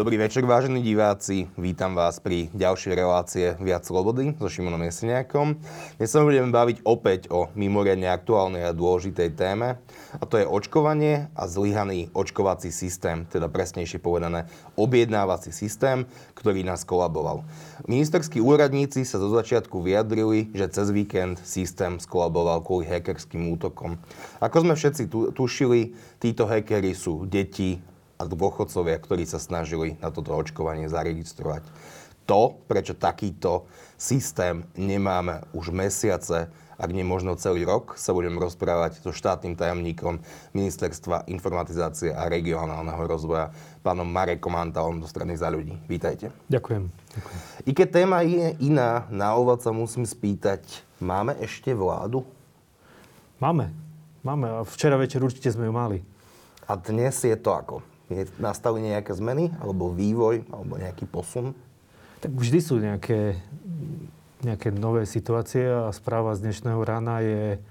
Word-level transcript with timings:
Dobrý 0.00 0.16
večer, 0.16 0.48
vážení 0.48 0.80
diváci. 0.80 1.52
Vítam 1.60 1.92
vás 1.92 2.24
pri 2.24 2.48
ďalšej 2.56 2.92
relácie 2.96 3.52
Viac 3.60 3.84
slobody 3.84 4.32
so 4.40 4.48
Šimonom 4.48 4.80
Jeseniakom. 4.80 5.60
Dnes 6.00 6.08
sa 6.08 6.24
budeme 6.24 6.48
baviť 6.48 6.88
opäť 6.88 7.28
o 7.28 7.52
mimoriadne 7.52 8.08
aktuálnej 8.08 8.64
a 8.64 8.72
dôležitej 8.72 9.36
téme 9.36 9.76
a 10.16 10.24
to 10.24 10.40
je 10.40 10.48
očkovanie 10.48 11.28
a 11.36 11.44
zlyhaný 11.44 12.08
očkovací 12.16 12.72
systém, 12.72 13.28
teda 13.28 13.52
presnejšie 13.52 14.00
povedané 14.00 14.48
objednávací 14.80 15.52
systém, 15.52 16.08
ktorý 16.32 16.64
nás 16.64 16.88
kolaboval. 16.88 17.44
Ministerskí 17.84 18.40
úradníci 18.40 19.04
sa 19.04 19.20
zo 19.20 19.28
začiatku 19.28 19.84
vyjadrili, 19.84 20.48
že 20.56 20.72
cez 20.72 20.96
víkend 20.96 21.44
systém 21.44 22.00
skolaboval 22.00 22.64
kvôli 22.64 22.88
hackerským 22.88 23.52
útokom. 23.52 24.00
Ako 24.40 24.64
sme 24.64 24.80
všetci 24.80 25.12
tušili, 25.36 25.92
títo 26.16 26.48
hackery 26.48 26.96
sú 26.96 27.28
deti 27.28 27.84
a 28.20 28.28
dôchodcovia, 28.28 29.00
ktorí 29.00 29.24
sa 29.24 29.40
snažili 29.40 29.96
na 30.04 30.12
toto 30.12 30.36
očkovanie 30.36 30.92
zaregistrovať. 30.92 31.64
To, 32.28 32.60
prečo 32.68 32.92
takýto 32.92 33.64
systém 33.96 34.68
nemáme 34.76 35.40
už 35.56 35.72
mesiace, 35.72 36.52
ak 36.80 36.96
nie 36.96 37.04
možno 37.04 37.36
celý 37.36 37.68
rok, 37.68 37.96
sa 38.00 38.16
budem 38.16 38.40
rozprávať 38.40 39.04
so 39.04 39.12
štátnym 39.12 39.52
tajomníkom 39.52 40.20
Ministerstva 40.56 41.28
informatizácie 41.28 42.08
a 42.08 42.24
regionálneho 42.24 43.04
rozvoja, 43.04 43.52
pánom 43.84 44.08
Marekom 44.08 44.56
Antalom 44.56 44.96
do 44.96 45.04
strany 45.04 45.36
za 45.36 45.52
ľudí. 45.52 45.76
Vítajte. 45.84 46.32
Ďakujem. 46.48 46.88
Ďakujem. 46.88 47.38
I 47.68 47.70
keď 47.76 47.88
téma 47.92 48.24
je 48.24 48.56
iná, 48.64 49.04
na 49.12 49.36
úvod 49.36 49.60
sa 49.60 49.76
musím 49.76 50.08
spýtať, 50.08 50.64
máme 51.04 51.36
ešte 51.36 51.76
vládu? 51.76 52.24
Máme. 53.36 53.72
Máme 54.24 54.48
a 54.48 54.64
včera 54.64 54.96
večer 54.96 55.20
určite 55.20 55.52
sme 55.52 55.68
ju 55.68 55.74
mali. 55.76 55.98
A 56.64 56.80
dnes 56.80 57.16
je 57.20 57.36
to 57.36 57.52
ako? 57.52 57.89
Je, 58.10 58.26
nastali 58.42 58.82
nejaké 58.82 59.14
zmeny, 59.14 59.54
alebo 59.62 59.94
vývoj, 59.94 60.42
alebo 60.50 60.74
nejaký 60.74 61.06
posun? 61.06 61.54
Tak 62.18 62.34
vždy 62.34 62.58
sú 62.58 62.82
nejaké, 62.82 63.38
nejaké 64.42 64.74
nové 64.74 65.06
situácie 65.06 65.62
a 65.62 65.94
správa 65.94 66.34
z 66.34 66.50
dnešného 66.50 66.82
rána 66.82 67.22
je, 67.22 67.62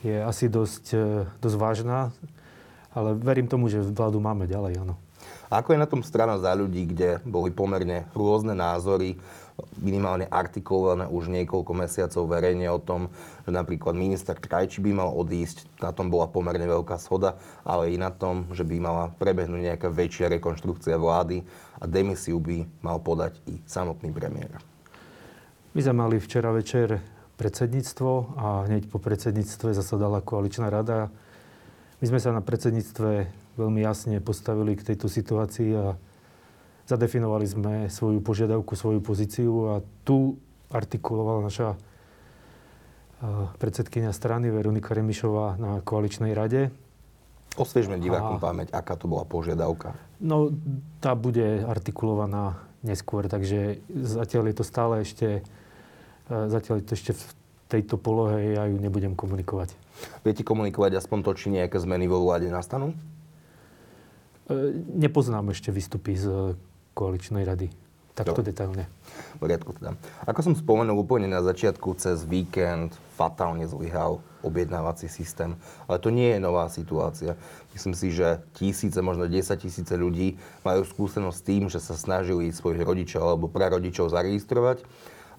je 0.00 0.16
asi 0.16 0.48
dosť, 0.48 0.84
e, 0.96 1.08
dosť 1.44 1.56
vážna, 1.60 2.08
ale 2.96 3.14
verím 3.20 3.52
tomu, 3.52 3.68
že 3.68 3.84
vládu 3.84 4.16
máme 4.16 4.48
ďalej, 4.48 4.80
áno. 4.80 4.96
A 5.52 5.60
ako 5.60 5.76
je 5.76 5.82
na 5.82 5.90
tom 5.90 6.00
strana 6.00 6.40
za 6.40 6.56
ľudí, 6.56 6.88
kde 6.88 7.20
boli 7.28 7.52
pomerne 7.52 8.08
rôzne 8.16 8.56
názory, 8.56 9.20
minimálne 9.78 10.26
artikulované 10.28 11.08
už 11.08 11.32
niekoľko 11.32 11.72
mesiacov 11.76 12.22
verejne 12.28 12.68
o 12.68 12.80
tom, 12.80 13.08
že 13.44 13.50
napríklad 13.54 13.94
minister 13.94 14.36
Krajči 14.36 14.82
by 14.84 14.90
mal 14.92 15.10
odísť, 15.12 15.66
na 15.80 15.90
tom 15.90 16.08
bola 16.12 16.28
pomerne 16.28 16.64
veľká 16.66 17.00
schoda, 17.00 17.38
ale 17.62 17.92
i 17.92 17.96
na 17.96 18.12
tom, 18.12 18.48
že 18.52 18.66
by 18.66 18.76
mala 18.80 19.04
prebehnúť 19.16 19.72
nejaká 19.72 19.88
väčšia 19.92 20.32
rekonštrukcia 20.40 20.96
vlády 20.96 21.44
a 21.80 21.84
demisiu 21.88 22.40
by 22.40 22.66
mal 22.84 23.00
podať 23.00 23.38
i 23.48 23.60
samotný 23.64 24.10
premiér. 24.12 24.56
My 25.70 25.80
sme 25.86 25.94
mali 25.94 26.18
včera 26.18 26.50
večer 26.50 26.98
predsedníctvo 27.38 28.10
a 28.36 28.46
hneď 28.68 28.90
po 28.90 29.00
predsedníctve 29.00 29.72
zasadala 29.72 30.20
koaličná 30.20 30.68
rada. 30.68 31.08
My 32.02 32.04
sme 32.10 32.20
sa 32.20 32.36
na 32.36 32.44
predsedníctve 32.44 33.10
veľmi 33.56 33.80
jasne 33.80 34.20
postavili 34.20 34.76
k 34.76 34.92
tejto 34.92 35.08
situácii 35.08 35.70
a 35.72 35.96
Zadefinovali 36.90 37.46
sme 37.46 37.74
svoju 37.86 38.18
požiadavku, 38.18 38.74
svoju 38.74 38.98
pozíciu 38.98 39.78
a 39.78 39.86
tu 40.02 40.42
artikulovala 40.74 41.46
naša 41.46 41.78
predsedkynia 43.62 44.10
strany 44.10 44.50
Veronika 44.50 44.90
Remišová 44.90 45.54
na 45.54 45.78
koaličnej 45.86 46.34
rade. 46.34 46.74
Osviežme 47.54 47.94
divákom 48.02 48.38
a... 48.38 48.42
pamäť, 48.42 48.74
aká 48.74 48.98
to 48.98 49.06
bola 49.06 49.22
požiadavka. 49.22 49.94
No, 50.18 50.50
tá 50.98 51.14
bude 51.14 51.62
artikulovaná 51.62 52.58
neskôr, 52.82 53.30
takže 53.30 53.84
zatiaľ 53.90 54.50
je 54.50 54.56
to 54.56 54.64
stále 54.66 54.94
ešte, 55.06 55.46
zatiaľ 56.26 56.82
je 56.82 56.84
to 56.90 56.92
ešte 56.98 57.12
v 57.14 57.24
tejto 57.70 58.02
polohe, 58.02 58.56
ja 58.56 58.66
ju 58.66 58.82
nebudem 58.82 59.14
komunikovať. 59.14 59.78
Viete 60.26 60.42
komunikovať 60.42 60.98
aspoň 60.98 61.18
to, 61.22 61.30
či 61.38 61.54
nejaké 61.54 61.78
zmeny 61.78 62.10
vo 62.10 62.18
vláde 62.24 62.50
nastanú? 62.50 62.98
E, 64.50 64.74
nepoznám 64.96 65.54
ešte 65.54 65.70
výstupy 65.70 66.18
z 66.18 66.58
koaličnej 66.94 67.44
rady. 67.46 67.70
Takto 68.10 68.44
detailne. 68.44 68.84
V 69.38 69.48
poriadku 69.48 69.72
teda. 69.72 69.96
Ako 70.28 70.44
som 70.44 70.52
spomenul 70.52 70.98
úplne 70.98 71.30
na 71.30 71.40
začiatku, 71.40 71.96
cez 71.96 72.26
víkend 72.28 72.92
fatálne 73.16 73.64
zlyhal 73.64 74.20
objednávací 74.44 75.08
systém. 75.08 75.56
Ale 75.88 76.02
to 76.02 76.12
nie 76.12 76.36
je 76.36 76.38
nová 76.42 76.68
situácia. 76.68 77.38
Myslím 77.72 77.94
si, 77.96 78.12
že 78.12 78.44
tisíce, 78.52 78.98
možno 79.00 79.24
10 79.24 79.40
tisíce 79.56 79.94
ľudí 79.96 80.36
majú 80.66 80.84
skúsenosť 80.84 81.36
s 81.38 81.46
tým, 81.46 81.62
že 81.72 81.80
sa 81.80 81.96
snažili 81.96 82.52
svojich 82.52 82.82
rodičov 82.84 83.24
alebo 83.24 83.48
prarodičov 83.48 84.12
zaregistrovať 84.12 84.84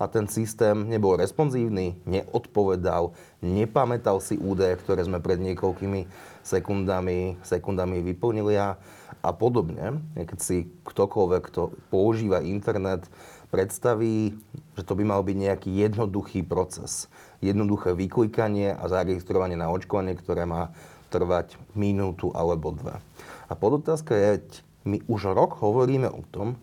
a 0.02 0.10
ten 0.10 0.26
systém 0.26 0.90
nebol 0.90 1.14
responsívny, 1.14 2.02
neodpovedal, 2.10 3.14
nepamätal 3.46 4.18
si 4.18 4.42
údaje, 4.42 4.82
ktoré 4.82 5.06
sme 5.06 5.22
pred 5.22 5.38
niekoľkými 5.38 6.10
sekundami, 6.42 7.38
sekundami 7.46 8.02
vyplnili 8.02 8.58
a 8.58 8.82
a 9.22 9.32
podobne. 9.32 10.02
Keď 10.18 10.40
si 10.42 10.66
ktokoľvek, 10.82 11.42
kto 11.54 11.78
používa 11.94 12.42
internet, 12.42 13.06
predstaví, 13.54 14.34
že 14.74 14.84
to 14.84 14.98
by 14.98 15.04
mal 15.06 15.22
byť 15.22 15.38
nejaký 15.38 15.70
jednoduchý 15.70 16.42
proces. 16.42 17.06
Jednoduché 17.44 17.94
vyklikanie 17.94 18.74
a 18.74 18.84
zaregistrovanie 18.90 19.60
na 19.60 19.70
očkovanie, 19.70 20.18
ktoré 20.18 20.50
má 20.50 20.74
trvať 21.14 21.60
minútu 21.78 22.34
alebo 22.34 22.74
dve. 22.74 22.98
A 23.46 23.54
podotázka 23.54 24.16
je, 24.16 24.32
my 24.88 25.04
už 25.06 25.36
rok 25.38 25.60
hovoríme 25.62 26.10
o 26.10 26.26
tom, 26.34 26.58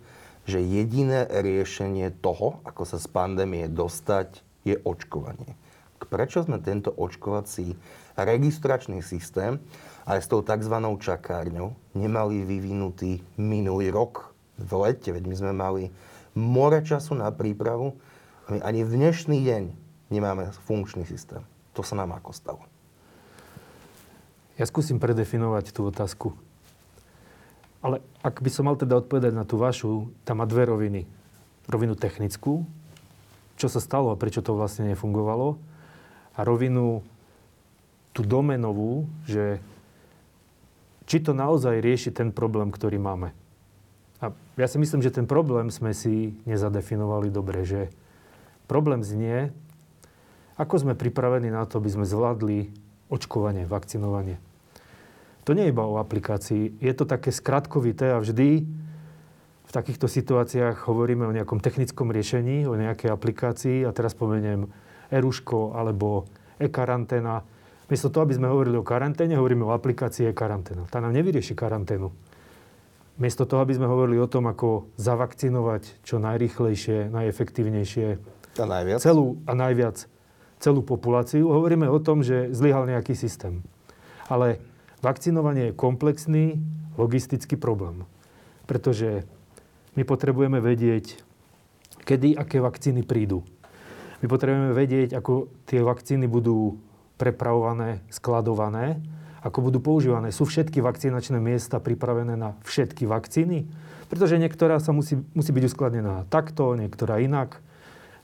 že 0.48 0.64
jediné 0.64 1.28
riešenie 1.28 2.08
toho, 2.24 2.64
ako 2.64 2.88
sa 2.88 2.96
z 2.96 3.04
pandémie 3.12 3.68
dostať, 3.68 4.40
je 4.64 4.80
očkovanie. 4.80 5.60
Prečo 6.08 6.40
sme 6.40 6.56
tento 6.64 6.88
očkovací 6.88 7.76
registračný 8.16 9.04
systém 9.04 9.60
aj 10.08 10.24
s 10.24 10.30
tou 10.32 10.40
tzv. 10.40 10.72
čakárňou 10.96 11.76
nemali 11.92 12.48
vyvinutý 12.48 13.20
minulý 13.36 13.92
rok 13.92 14.32
v 14.56 14.70
lete, 14.88 15.12
veď 15.12 15.24
my 15.28 15.34
sme 15.36 15.52
mali 15.52 15.82
more 16.32 16.80
času 16.80 17.12
na 17.12 17.28
prípravu 17.28 17.92
a 18.48 18.56
my 18.56 18.58
ani 18.64 18.88
v 18.88 19.04
dnešný 19.04 19.44
deň 19.44 19.62
nemáme 20.08 20.48
funkčný 20.64 21.04
systém. 21.04 21.44
To 21.76 21.84
sa 21.84 21.92
nám 21.92 22.16
ako 22.16 22.30
stalo? 22.32 22.62
Ja 24.56 24.64
skúsim 24.64 24.96
predefinovať 24.96 25.76
tú 25.76 25.86
otázku. 25.86 26.34
Ale 27.78 28.02
ak 28.26 28.42
by 28.42 28.50
som 28.50 28.66
mal 28.66 28.74
teda 28.74 28.98
odpovedať 28.98 29.32
na 29.34 29.46
tú 29.46 29.54
vašu, 29.54 30.10
tam 30.26 30.42
má 30.42 30.46
dve 30.50 30.66
roviny. 30.66 31.02
Rovinu 31.70 31.94
technickú, 31.94 32.66
čo 33.54 33.70
sa 33.70 33.78
stalo 33.78 34.10
a 34.10 34.18
prečo 34.18 34.42
to 34.42 34.58
vlastne 34.58 34.90
nefungovalo. 34.90 35.60
A 36.34 36.42
rovinu 36.42 37.06
tú 38.10 38.26
domenovú, 38.26 39.06
že 39.30 39.62
či 41.06 41.22
to 41.22 41.32
naozaj 41.32 41.78
rieši 41.78 42.10
ten 42.10 42.34
problém, 42.34 42.74
ktorý 42.74 42.98
máme. 42.98 43.30
A 44.18 44.34
ja 44.58 44.66
si 44.66 44.82
myslím, 44.82 44.98
že 44.98 45.14
ten 45.14 45.30
problém 45.30 45.70
sme 45.70 45.94
si 45.94 46.34
nezadefinovali 46.42 47.30
dobre, 47.30 47.62
že 47.62 47.94
problém 48.66 49.06
znie, 49.06 49.54
ako 50.58 50.82
sme 50.82 50.98
pripravení 50.98 51.54
na 51.54 51.62
to, 51.62 51.78
aby 51.78 51.94
sme 51.94 52.02
zvládli 52.02 52.74
očkovanie, 53.08 53.70
vakcinovanie. 53.70 54.42
To 55.48 55.56
nie 55.56 55.64
je 55.64 55.72
iba 55.72 55.88
o 55.88 55.96
aplikácii, 55.96 56.76
je 56.76 56.92
to 56.92 57.08
také 57.08 57.32
skratkovité 57.32 58.12
a 58.12 58.20
vždy 58.20 58.68
v 59.64 59.70
takýchto 59.72 60.04
situáciách 60.04 60.84
hovoríme 60.84 61.24
o 61.24 61.32
nejakom 61.32 61.64
technickom 61.64 62.12
riešení, 62.12 62.68
o 62.68 62.76
nejakej 62.76 63.08
aplikácii 63.08 63.88
a 63.88 63.96
teraz 63.96 64.12
spomeniem 64.12 64.68
Eruško 65.08 65.72
alebo 65.72 66.28
e-karanténa 66.60 67.48
Miesto 67.88 68.12
toho, 68.12 68.28
aby 68.28 68.36
sme 68.36 68.52
hovorili 68.52 68.76
o 68.76 68.84
karanténe, 68.84 69.40
hovoríme 69.40 69.64
o 69.64 69.72
aplikácii 69.72 70.28
karanténa. 70.36 70.84
Tá 70.92 71.00
nám 71.00 71.16
nevyrieši 71.16 71.56
karanténu. 71.56 72.12
Miesto 73.16 73.48
toho, 73.48 73.64
aby 73.64 73.72
sme 73.72 73.88
hovorili 73.88 74.20
o 74.20 74.28
tom, 74.28 74.44
ako 74.44 74.92
zavakcinovať 75.00 76.04
čo 76.04 76.20
najrychlejšie, 76.20 77.08
najefektívnejšie 77.08 78.06
a 78.60 78.66
najviac. 78.68 79.00
Celú, 79.00 79.40
a 79.48 79.56
najviac 79.56 80.04
celú 80.60 80.84
populáciu, 80.84 81.48
hovoríme 81.48 81.88
o 81.88 81.96
tom, 81.96 82.20
že 82.20 82.52
zlyhal 82.52 82.84
nejaký 82.84 83.16
systém. 83.16 83.64
Ale 84.28 84.60
vakcinovanie 85.00 85.70
je 85.70 85.78
komplexný 85.78 86.58
logistický 86.98 87.54
problém. 87.54 88.04
Pretože 88.66 89.24
my 89.94 90.02
potrebujeme 90.04 90.58
vedieť, 90.60 91.22
kedy 92.04 92.38
aké 92.38 92.62
vakcíny 92.62 93.02
prídu. 93.02 93.42
My 94.18 94.26
potrebujeme 94.26 94.74
vedieť, 94.74 95.14
ako 95.14 95.50
tie 95.66 95.82
vakcíny 95.82 96.26
budú 96.26 96.78
prepravované, 97.18 98.02
skladované, 98.10 98.98
ako 99.42 99.70
budú 99.70 99.78
používané. 99.78 100.34
Sú 100.34 100.46
všetky 100.46 100.82
vakcinačné 100.82 101.38
miesta 101.38 101.78
pripravené 101.78 102.34
na 102.34 102.58
všetky 102.66 103.06
vakcíny? 103.06 103.70
Pretože 104.10 104.40
niektorá 104.40 104.82
sa 104.82 104.90
musí, 104.90 105.20
musí 105.34 105.50
byť 105.54 105.64
uskladnená 105.68 106.26
takto, 106.26 106.74
niektorá 106.74 107.22
inak. 107.22 107.62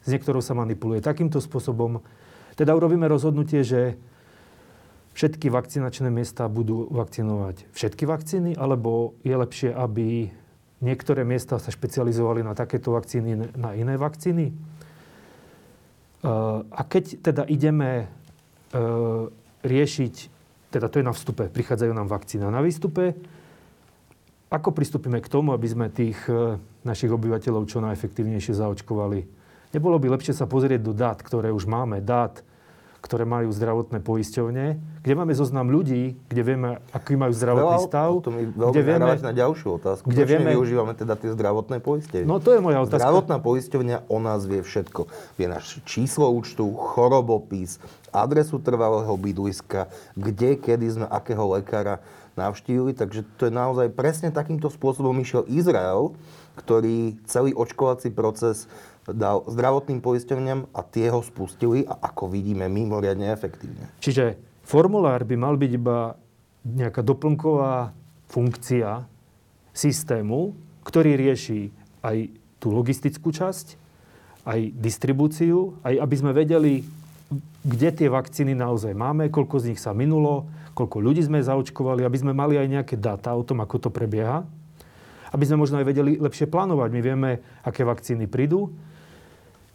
S 0.02 0.10
niektorou 0.10 0.42
sa 0.42 0.58
manipuluje 0.58 0.98
takýmto 1.00 1.38
spôsobom. 1.38 2.02
Teda 2.58 2.74
urobíme 2.74 3.06
rozhodnutie, 3.06 3.62
že 3.62 3.98
všetky 5.14 5.46
vakcinačné 5.48 6.10
miesta 6.10 6.50
budú 6.50 6.90
vakcinovať 6.90 7.70
všetky 7.70 8.04
vakcíny, 8.04 8.58
alebo 8.58 9.14
je 9.22 9.34
lepšie, 9.34 9.70
aby 9.70 10.28
niektoré 10.82 11.22
miesta 11.22 11.62
sa 11.62 11.70
špecializovali 11.70 12.42
na 12.42 12.52
takéto 12.52 12.92
vakcíny, 12.92 13.54
na 13.54 13.70
iné 13.78 13.94
vakcíny. 13.94 14.50
A 16.68 16.82
keď 16.84 17.22
teda 17.22 17.42
ideme 17.46 18.10
riešiť, 19.62 20.14
teda 20.74 20.90
to 20.90 20.98
je 20.98 21.06
na 21.06 21.14
vstupe, 21.14 21.46
prichádzajú 21.46 21.92
nám 21.94 22.10
vakcína 22.10 22.50
na 22.50 22.58
výstupe, 22.58 23.14
ako 24.50 24.70
pristúpime 24.70 25.22
k 25.22 25.30
tomu, 25.30 25.54
aby 25.54 25.66
sme 25.66 25.94
tých 25.94 26.18
našich 26.82 27.10
obyvateľov 27.10 27.70
čo 27.70 27.82
najefektívnejšie 27.82 28.54
zaočkovali? 28.58 29.20
Nebolo 29.74 29.98
by 29.98 30.14
lepšie 30.14 30.34
sa 30.34 30.46
pozrieť 30.46 30.82
do 30.82 30.94
dát, 30.94 31.18
ktoré 31.22 31.50
už 31.54 31.66
máme, 31.66 32.02
dát 32.02 32.42
ktoré 33.04 33.28
majú 33.28 33.52
zdravotné 33.52 34.00
poisťovne, 34.00 34.80
kde 35.04 35.12
máme 35.12 35.36
zoznam 35.36 35.68
ľudí, 35.68 36.16
kde 36.32 36.42
vieme, 36.42 36.80
aký 36.88 37.12
majú 37.12 37.36
zdravotný 37.36 37.76
Veľa, 37.76 37.92
stav. 37.92 38.10
To 38.24 38.32
mi 38.32 38.48
veľmi 38.48 38.72
kde 38.72 38.82
vieme, 38.88 39.12
na 39.20 39.34
ďalšiu 39.36 39.68
otázku. 39.76 40.08
Kde 40.08 40.24
vieme, 40.24 40.56
využívame 40.56 40.96
teda 40.96 41.12
tie 41.20 41.28
zdravotné 41.36 41.84
poisťovne? 41.84 42.24
No 42.24 42.40
to 42.40 42.56
je 42.56 42.64
moja 42.64 42.80
otázka. 42.80 43.04
Zdravotná 43.04 43.36
poisťovňa 43.44 44.08
o 44.08 44.16
nás 44.16 44.48
vie 44.48 44.64
všetko. 44.64 45.04
Vie 45.36 45.44
náš 45.44 45.84
číslo 45.84 46.32
účtu, 46.32 46.64
chorobopis, 46.72 47.84
adresu 48.16 48.56
trvalého 48.56 49.12
bydliska, 49.20 49.92
kde, 50.16 50.56
kedy 50.56 50.96
sme 50.96 51.06
akého 51.12 51.52
lekára 51.52 52.00
navštívili. 52.40 52.96
Takže 52.96 53.28
to 53.36 53.52
je 53.52 53.52
naozaj 53.52 53.92
presne 53.92 54.32
takýmto 54.32 54.72
spôsobom 54.72 55.12
išiel 55.20 55.44
Izrael, 55.52 56.16
ktorý 56.56 57.20
celý 57.28 57.52
očkovací 57.52 58.08
proces 58.08 58.72
dal 59.04 59.44
zdravotným 59.52 60.00
poisťovňam 60.00 60.72
a 60.72 60.80
tie 60.80 61.12
ho 61.12 61.20
spustili 61.20 61.84
a 61.84 61.92
ako 62.08 62.32
vidíme 62.32 62.72
mimoriadne 62.72 63.36
efektívne. 63.36 63.92
Čiže 64.00 64.53
formulár 64.64 65.22
by 65.28 65.36
mal 65.36 65.54
byť 65.54 65.70
iba 65.76 66.16
nejaká 66.64 67.04
doplnková 67.04 67.92
funkcia 68.32 69.04
systému, 69.76 70.56
ktorý 70.82 71.16
rieši 71.16 71.68
aj 72.00 72.32
tú 72.60 72.72
logistickú 72.72 73.30
časť, 73.30 73.76
aj 74.44 74.60
distribúciu, 74.76 75.76
aj 75.84 76.00
aby 76.00 76.14
sme 76.16 76.32
vedeli, 76.32 76.84
kde 77.64 77.88
tie 77.92 78.08
vakcíny 78.08 78.52
naozaj 78.52 78.92
máme, 78.92 79.32
koľko 79.32 79.60
z 79.60 79.68
nich 79.72 79.80
sa 79.80 79.96
minulo, 79.96 80.48
koľko 80.76 81.00
ľudí 81.00 81.24
sme 81.24 81.40
zaočkovali, 81.40 82.04
aby 82.04 82.18
sme 82.20 82.32
mali 82.36 82.60
aj 82.60 82.68
nejaké 82.68 82.94
dáta 83.00 83.32
o 83.32 83.44
tom, 83.46 83.64
ako 83.64 83.88
to 83.88 83.90
prebieha. 83.92 84.44
Aby 85.32 85.44
sme 85.48 85.62
možno 85.64 85.80
aj 85.82 85.86
vedeli 85.88 86.20
lepšie 86.20 86.46
plánovať. 86.46 86.88
My 86.94 87.00
vieme, 87.00 87.30
aké 87.66 87.82
vakcíny 87.82 88.30
prídu, 88.30 88.70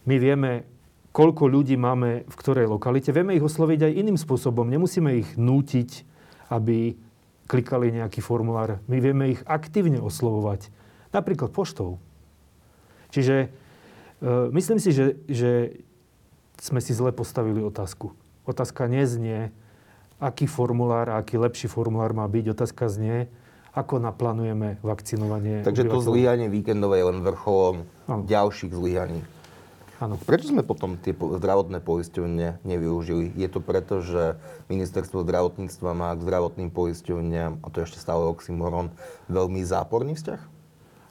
my 0.08 0.16
vieme, 0.16 0.64
koľko 1.10 1.50
ľudí 1.50 1.74
máme 1.74 2.26
v 2.26 2.34
ktorej 2.38 2.70
lokalite. 2.70 3.10
Vieme 3.10 3.34
ich 3.34 3.44
osloviť 3.44 3.90
aj 3.90 3.92
iným 3.98 4.18
spôsobom. 4.18 4.66
Nemusíme 4.66 5.18
ich 5.18 5.34
nútiť, 5.34 6.06
aby 6.50 6.94
klikali 7.50 7.90
nejaký 7.90 8.22
formulár. 8.22 8.78
My 8.86 9.02
vieme 9.02 9.34
ich 9.34 9.42
aktívne 9.46 9.98
oslovovať. 9.98 10.70
Napríklad 11.10 11.50
poštou. 11.50 11.98
Čiže 13.10 13.50
e, 14.22 14.28
myslím 14.54 14.78
si, 14.78 14.94
že, 14.94 15.18
že 15.26 15.82
sme 16.62 16.78
si 16.78 16.94
zle 16.94 17.10
postavili 17.10 17.58
otázku. 17.58 18.14
Otázka 18.46 18.86
neznie, 18.86 19.50
aký 20.22 20.46
formulár 20.46 21.10
a 21.10 21.18
aký 21.18 21.42
lepší 21.42 21.66
formulár 21.66 22.14
má 22.14 22.22
byť. 22.30 22.54
Otázka 22.54 22.86
znie, 22.86 23.26
ako 23.74 23.98
naplánujeme 23.98 24.78
vakcinovanie. 24.82 25.66
Takže 25.66 25.90
to 25.90 25.98
zlyhanie 25.98 26.46
víkendové 26.46 27.02
je 27.02 27.06
len 27.10 27.18
vrcholom 27.22 27.86
ano. 28.06 28.22
ďalších 28.26 28.70
zlyhaní. 28.70 29.26
Áno. 30.00 30.16
Prečo 30.16 30.48
sme 30.48 30.64
potom 30.64 30.96
tie 30.96 31.12
zdravotné 31.12 31.84
poisťovne 31.84 32.64
nevyužili? 32.64 33.36
Je 33.36 33.48
to 33.52 33.60
preto, 33.60 34.00
že 34.00 34.40
ministerstvo 34.72 35.20
zdravotníctva 35.28 35.92
má 35.92 36.16
k 36.16 36.24
zdravotným 36.24 36.72
poisťovniam, 36.72 37.60
a 37.60 37.66
to 37.68 37.84
je 37.84 37.92
ešte 37.92 38.00
stále 38.00 38.24
oxymoron, 38.24 38.88
veľmi 39.28 39.60
záporný 39.60 40.16
vzťah? 40.16 40.40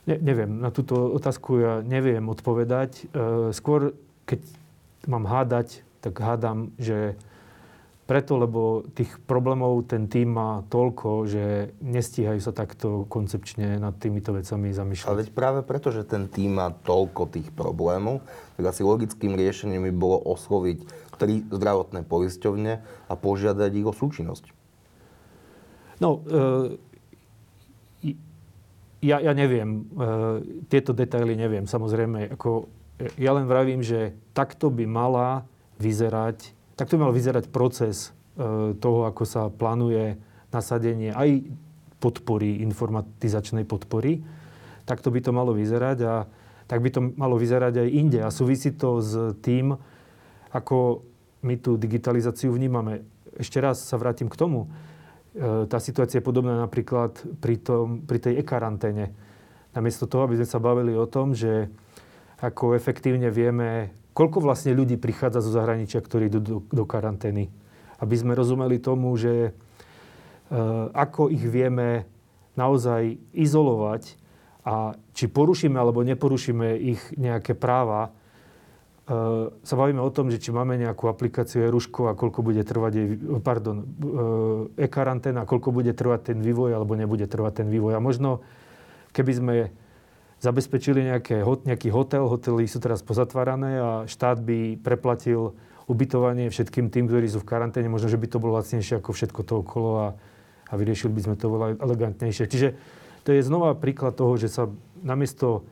Ne, 0.10 0.18
neviem, 0.18 0.50
na 0.58 0.74
túto 0.74 1.14
otázku 1.14 1.62
ja 1.62 1.74
neviem 1.86 2.26
odpovedať. 2.26 3.14
E, 3.14 3.54
skôr, 3.54 3.94
keď 4.26 4.42
mám 5.06 5.30
hádať, 5.30 5.86
tak 6.02 6.18
hádam, 6.18 6.74
že 6.82 7.14
preto, 8.10 8.42
lebo 8.42 8.82
tých 8.98 9.22
problémov 9.30 9.86
ten 9.86 10.10
tým 10.10 10.34
má 10.34 10.66
toľko, 10.66 11.30
že 11.30 11.78
nestíhajú 11.78 12.42
sa 12.42 12.50
takto 12.50 13.06
koncepčne 13.06 13.78
nad 13.78 13.94
týmito 14.02 14.34
vecami 14.34 14.74
zamýšľať. 14.74 15.06
Ale 15.06 15.22
veď 15.22 15.30
práve 15.30 15.60
preto, 15.62 15.94
že 15.94 16.02
ten 16.10 16.26
tým 16.26 16.58
má 16.58 16.74
toľko 16.74 17.30
tých 17.30 17.54
problémov, 17.54 18.26
tak 18.58 18.74
asi 18.74 18.82
logickým 18.82 19.38
riešením 19.38 19.86
by 19.86 19.94
bolo 19.94 20.18
osloviť 20.26 20.90
tri 21.22 21.46
zdravotné 21.54 22.02
poisťovne 22.10 22.74
a 23.06 23.14
požiadať 23.14 23.72
ich 23.78 23.86
o 23.86 23.94
súčinnosť. 23.94 24.58
No, 26.02 26.26
e, 26.26 28.10
ja, 29.06 29.22
ja 29.22 29.34
neviem, 29.38 29.70
e, 29.70 30.10
tieto 30.66 30.98
detaily 30.98 31.38
neviem. 31.38 31.70
Samozrejme, 31.70 32.34
ako, 32.34 32.66
ja 33.22 33.38
len 33.38 33.46
vravím, 33.46 33.86
že 33.86 34.18
takto 34.34 34.74
by 34.74 34.90
mala 34.90 35.46
vyzerať 35.78 36.58
tak 36.80 36.88
to 36.88 36.96
by 36.96 37.12
mal 37.12 37.12
vyzerať 37.12 37.52
proces 37.52 38.16
e, 38.40 38.72
toho, 38.80 39.04
ako 39.04 39.28
sa 39.28 39.52
plánuje 39.52 40.16
nasadenie 40.48 41.12
aj 41.12 41.44
podpory, 42.00 42.64
informatizačnej 42.64 43.68
podpory. 43.68 44.24
Takto 44.88 45.12
by 45.12 45.20
to 45.20 45.36
malo 45.36 45.52
vyzerať 45.52 45.98
a 46.08 46.24
tak 46.72 46.80
by 46.80 46.88
to 46.88 47.04
malo 47.20 47.36
vyzerať 47.36 47.84
aj 47.84 47.90
inde. 47.92 48.20
A 48.24 48.32
súvisí 48.32 48.72
to 48.80 49.04
s 49.04 49.12
tým, 49.44 49.76
ako 50.56 51.04
my 51.44 51.60
tú 51.60 51.76
digitalizáciu 51.76 52.56
vnímame. 52.56 53.04
Ešte 53.36 53.60
raz 53.60 53.84
sa 53.84 54.00
vrátim 54.00 54.32
k 54.32 54.40
tomu. 54.40 54.72
E, 55.36 55.68
tá 55.68 55.84
situácia 55.84 56.24
je 56.24 56.28
podobná 56.32 56.64
napríklad 56.64 57.20
pri, 57.44 57.60
tom, 57.60 58.08
pri 58.08 58.24
tej 58.24 58.40
e-karanténe. 58.40 59.12
Namiesto 59.76 60.08
toho, 60.08 60.32
aby 60.32 60.40
sme 60.40 60.48
sa 60.48 60.64
bavili 60.64 60.96
o 60.96 61.04
tom, 61.04 61.36
že 61.36 61.68
ako 62.40 62.72
efektívne 62.80 63.28
vieme 63.28 63.92
koľko 64.20 64.44
vlastne 64.44 64.76
ľudí 64.76 65.00
prichádza 65.00 65.40
zo 65.40 65.56
zahraničia, 65.56 66.04
ktorí 66.04 66.28
idú 66.28 66.40
do, 66.44 66.58
do 66.68 66.84
karantény. 66.84 67.48
Aby 68.04 68.16
sme 68.20 68.36
rozumeli 68.36 68.76
tomu, 68.76 69.16
že 69.16 69.32
e, 69.48 69.52
ako 70.92 71.32
ich 71.32 71.48
vieme 71.48 72.04
naozaj 72.60 73.16
izolovať 73.32 74.20
a 74.68 75.00
či 75.16 75.32
porušíme 75.32 75.80
alebo 75.80 76.04
neporušíme 76.04 76.68
ich 76.76 77.00
nejaké 77.16 77.56
práva, 77.56 78.12
e, 78.12 78.12
sa 79.56 79.76
bavíme 79.80 80.04
o 80.04 80.12
tom, 80.12 80.28
že 80.28 80.44
či 80.44 80.52
máme 80.52 80.76
nejakú 80.76 81.08
aplikáciu 81.08 81.72
e-ruško 81.72 82.12
a 82.12 82.20
koľko 82.20 82.44
bude 82.44 82.60
trvať 82.68 82.92
jej, 82.92 83.08
pardon, 83.40 83.88
e-karanténa, 84.76 85.48
koľko 85.48 85.72
bude 85.72 85.96
trvať 85.96 86.36
ten 86.36 86.40
vývoj 86.44 86.76
alebo 86.76 87.00
nebude 87.00 87.24
trvať 87.24 87.64
ten 87.64 87.68
vývoj. 87.72 87.96
A 87.96 88.04
možno, 88.04 88.44
keby 89.16 89.32
sme 89.32 89.56
zabezpečili 90.40 91.12
nejaké, 91.12 91.44
nejaký 91.44 91.92
hotel, 91.92 92.28
hotely 92.28 92.66
sú 92.66 92.80
teraz 92.80 93.04
pozatvárané 93.04 93.72
a 93.80 93.90
štát 94.08 94.40
by 94.40 94.80
preplatil 94.80 95.56
ubytovanie 95.90 96.48
všetkým 96.48 96.88
tým, 96.88 97.12
ktorí 97.12 97.28
sú 97.28 97.44
v 97.44 97.50
karanténe. 97.50 97.92
Možno, 97.92 98.08
že 98.08 98.22
by 98.22 98.28
to 98.30 98.38
bolo 98.40 98.56
lacnejšie 98.56 99.04
ako 99.04 99.12
všetko 99.12 99.42
to 99.44 99.54
okolo 99.60 99.92
a, 100.00 100.08
a 100.70 100.74
vyriešili 100.78 101.12
by 101.12 101.22
sme 101.28 101.36
to 101.36 101.52
veľa 101.52 101.68
elegantnejšie. 101.82 102.46
Čiže 102.46 102.70
to 103.28 103.36
je 103.36 103.42
znova 103.44 103.76
príklad 103.76 104.16
toho, 104.16 104.38
že 104.40 104.48
sa 104.48 104.72
namiesto 105.04 105.68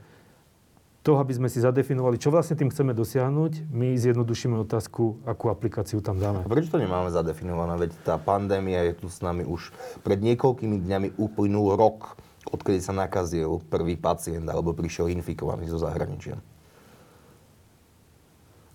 toho, 1.07 1.23
aby 1.23 1.31
sme 1.31 1.47
si 1.47 1.63
zadefinovali, 1.63 2.19
čo 2.19 2.27
vlastne 2.27 2.59
tým 2.59 2.67
chceme 2.67 2.91
dosiahnuť, 2.91 3.71
my 3.71 3.95
zjednodušíme 3.95 4.59
otázku, 4.67 5.23
akú 5.23 5.47
aplikáciu 5.47 6.03
tam 6.03 6.19
dáme. 6.19 6.43
A 6.43 6.51
prečo 6.51 6.75
to 6.75 6.83
nemáme 6.83 7.07
zadefinované? 7.07 7.79
Veď 7.79 7.95
tá 8.03 8.19
pandémia 8.19 8.83
je 8.91 8.99
tu 8.99 9.07
s 9.07 9.23
nami 9.23 9.47
už 9.47 9.71
pred 10.03 10.19
niekoľkými 10.19 10.83
dňami 10.83 11.15
uplynul 11.15 11.79
rok 11.79 12.19
odkedy 12.51 12.79
sa 12.79 12.95
nakazil 12.95 13.59
prvý 13.67 13.99
pacient 13.99 14.47
alebo 14.47 14.71
prišiel 14.71 15.11
infikovaný 15.11 15.67
zo 15.67 15.79
zahraničia. 15.79 16.39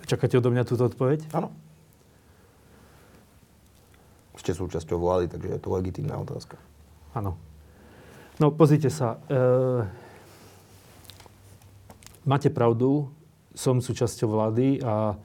Čakáte 0.05 0.37
odo 0.37 0.51
mňa 0.51 0.67
túto 0.67 0.85
odpoveď? 0.85 1.25
Áno. 1.33 1.55
Ste 4.37 4.59
súčasťou 4.59 4.99
vlády, 4.99 5.31
takže 5.31 5.49
je 5.55 5.61
to 5.63 5.71
legitímna 5.71 6.19
otázka. 6.19 6.59
Áno. 7.15 7.39
No, 8.43 8.51
pozrite 8.51 8.91
sa. 8.91 9.23
E, 9.31 9.39
máte 12.27 12.51
pravdu, 12.51 13.07
som 13.55 13.79
súčasťou 13.79 14.29
vlády 14.35 14.83
a 14.83 15.15
e, 15.15 15.17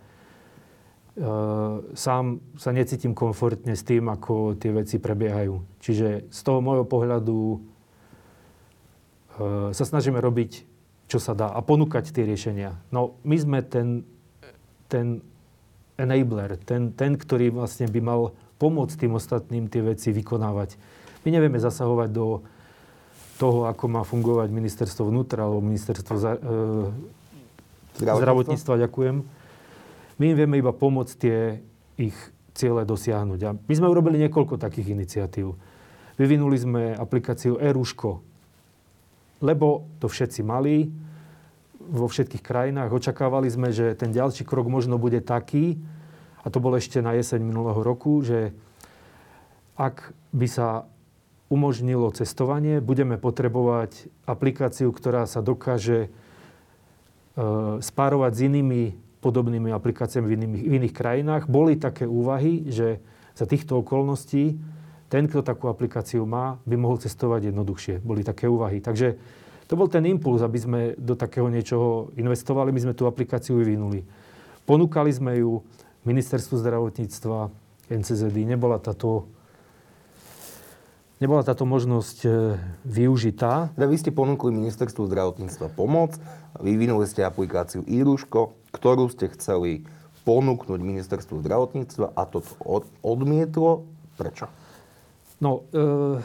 sám 1.98 2.44
sa 2.60 2.70
necítim 2.70 3.18
komfortne 3.18 3.74
s 3.74 3.82
tým, 3.82 4.06
ako 4.12 4.54
tie 4.60 4.70
veci 4.70 5.02
prebiehajú. 5.02 5.82
Čiže 5.82 6.30
z 6.30 6.40
toho 6.46 6.62
môjho 6.62 6.86
pohľadu 6.86 7.64
sa 9.72 9.84
snažíme 9.86 10.18
robiť, 10.18 10.66
čo 11.08 11.22
sa 11.22 11.38
dá 11.38 11.48
a 11.54 11.60
ponúkať 11.62 12.12
tie 12.12 12.26
riešenia. 12.26 12.76
No 12.92 13.16
my 13.24 13.38
sme 13.38 13.60
ten, 13.64 14.04
ten 14.92 15.22
enabler, 15.98 16.58
ten, 16.62 16.94
ten, 16.94 17.16
ktorý 17.18 17.54
vlastne 17.54 17.90
by 17.90 18.00
mal 18.02 18.22
pomôcť 18.58 19.06
tým 19.06 19.14
ostatným 19.14 19.70
tie 19.70 19.86
veci 19.86 20.10
vykonávať. 20.14 20.78
My 21.26 21.30
nevieme 21.34 21.62
zasahovať 21.62 22.10
do 22.10 22.42
toho, 23.38 23.70
ako 23.70 23.86
má 23.86 24.02
fungovať 24.02 24.50
ministerstvo 24.50 25.14
vnútra 25.14 25.46
alebo 25.46 25.62
ministerstvo 25.62 26.16
za, 26.18 26.32
e, 26.42 26.90
zdravotníctva. 28.02 28.84
Ďakujem. 28.90 29.16
My 30.18 30.26
im 30.34 30.38
vieme 30.38 30.58
iba 30.58 30.74
pomôcť 30.74 31.14
tie 31.22 31.62
ich 31.98 32.18
ciele 32.58 32.82
dosiahnuť. 32.82 33.40
A 33.46 33.54
my 33.54 33.74
sme 33.78 33.86
urobili 33.86 34.18
niekoľko 34.26 34.58
takých 34.58 34.98
iniciatív. 34.98 35.54
Vyvinuli 36.18 36.58
sme 36.58 36.84
aplikáciu 36.98 37.62
e 37.62 37.70
lebo 39.40 39.88
to 40.02 40.10
všetci 40.10 40.42
mali 40.42 40.90
vo 41.78 42.06
všetkých 42.12 42.44
krajinách. 42.44 42.92
Očakávali 42.92 43.48
sme, 43.48 43.72
že 43.72 43.96
ten 43.96 44.12
ďalší 44.12 44.44
krok 44.44 44.68
možno 44.68 45.00
bude 45.00 45.24
taký, 45.24 45.80
a 46.44 46.48
to 46.48 46.64
bolo 46.64 46.80
ešte 46.80 47.04
na 47.04 47.12
jeseň 47.16 47.44
minulého 47.44 47.80
roku, 47.84 48.24
že 48.24 48.56
ak 49.76 50.16
by 50.32 50.48
sa 50.48 50.88
umožnilo 51.48 52.12
cestovanie, 52.12 52.84
budeme 52.84 53.16
potrebovať 53.16 54.12
aplikáciu, 54.28 54.92
ktorá 54.92 55.28
sa 55.28 55.40
dokáže 55.40 56.08
e, 56.08 56.10
spárovať 57.80 58.32
s 58.36 58.42
inými 58.48 58.82
podobnými 59.24 59.72
aplikáciami 59.72 60.28
v 60.28 60.34
iných, 60.40 60.64
v 60.68 60.74
iných 60.84 60.96
krajinách. 60.96 61.44
Boli 61.48 61.80
také 61.80 62.04
úvahy, 62.04 62.68
že 62.68 63.00
za 63.36 63.48
týchto 63.48 63.80
okolností 63.84 64.60
ten, 65.08 65.28
kto 65.28 65.40
takú 65.40 65.72
aplikáciu 65.72 66.28
má, 66.28 66.60
by 66.68 66.76
mohol 66.76 67.00
cestovať 67.00 67.52
jednoduchšie. 67.52 68.04
Boli 68.04 68.28
také 68.28 68.52
úvahy. 68.52 68.84
Takže 68.84 69.16
to 69.68 69.74
bol 69.76 69.88
ten 69.88 70.04
impuls, 70.08 70.44
aby 70.44 70.60
sme 70.60 70.82
do 71.00 71.16
takého 71.16 71.48
niečoho 71.48 72.12
investovali. 72.16 72.72
My 72.76 72.84
sme 72.84 72.94
tú 72.96 73.08
aplikáciu 73.08 73.60
vyvinuli. 73.60 74.04
Ponúkali 74.68 75.12
sme 75.12 75.40
ju 75.40 75.64
ministerstvu 76.04 76.60
zdravotníctva, 76.60 77.52
NCZD. 77.88 78.48
Nebola 78.48 78.80
táto 78.80 79.28
nebola 81.18 81.42
táto 81.42 81.66
možnosť 81.66 82.18
e, 82.24 82.30
využitá. 82.86 83.74
Teda 83.74 83.88
vy 83.90 83.98
ste 83.98 84.14
ponúkli 84.14 84.54
ministerstvu 84.54 85.10
zdravotníctva 85.10 85.74
pomoc, 85.74 86.14
vyvinuli 86.62 87.10
ste 87.10 87.26
aplikáciu 87.26 87.82
Iruško, 87.88 88.54
ktorú 88.76 89.10
ste 89.10 89.32
chceli 89.34 89.88
ponúknuť 90.28 90.78
ministerstvu 90.78 91.42
zdravotníctva 91.42 92.14
a 92.14 92.22
to 92.28 92.44
odmietlo. 93.02 93.88
Prečo? 94.20 94.52
No, 95.38 95.70
e, 95.70 96.18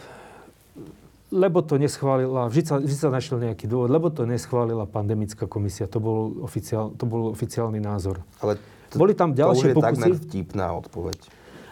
lebo 1.32 1.64
to 1.64 1.80
neschválila, 1.80 2.48
vždy 2.48 2.62
sa, 2.64 2.76
vždy 2.80 2.96
sa 2.96 3.08
našiel 3.08 3.40
nejaký 3.40 3.64
dôvod, 3.64 3.88
lebo 3.88 4.12
to 4.12 4.28
neschválila 4.28 4.84
pandemická 4.84 5.48
komisia. 5.48 5.88
To 5.88 6.00
bol, 6.00 6.44
oficiál, 6.44 6.92
to 6.96 7.04
bol 7.08 7.32
oficiálny 7.32 7.80
názor. 7.80 8.20
Ale 8.44 8.60
to, 8.92 9.00
Boli 9.00 9.16
tam 9.16 9.32
ďalšie 9.32 9.72
to 9.72 9.72
už 9.72 9.72
je 9.72 9.76
pokusy. 9.76 9.88
takmer 9.88 10.12
vtipná 10.16 10.66
odpoveď. 10.76 11.18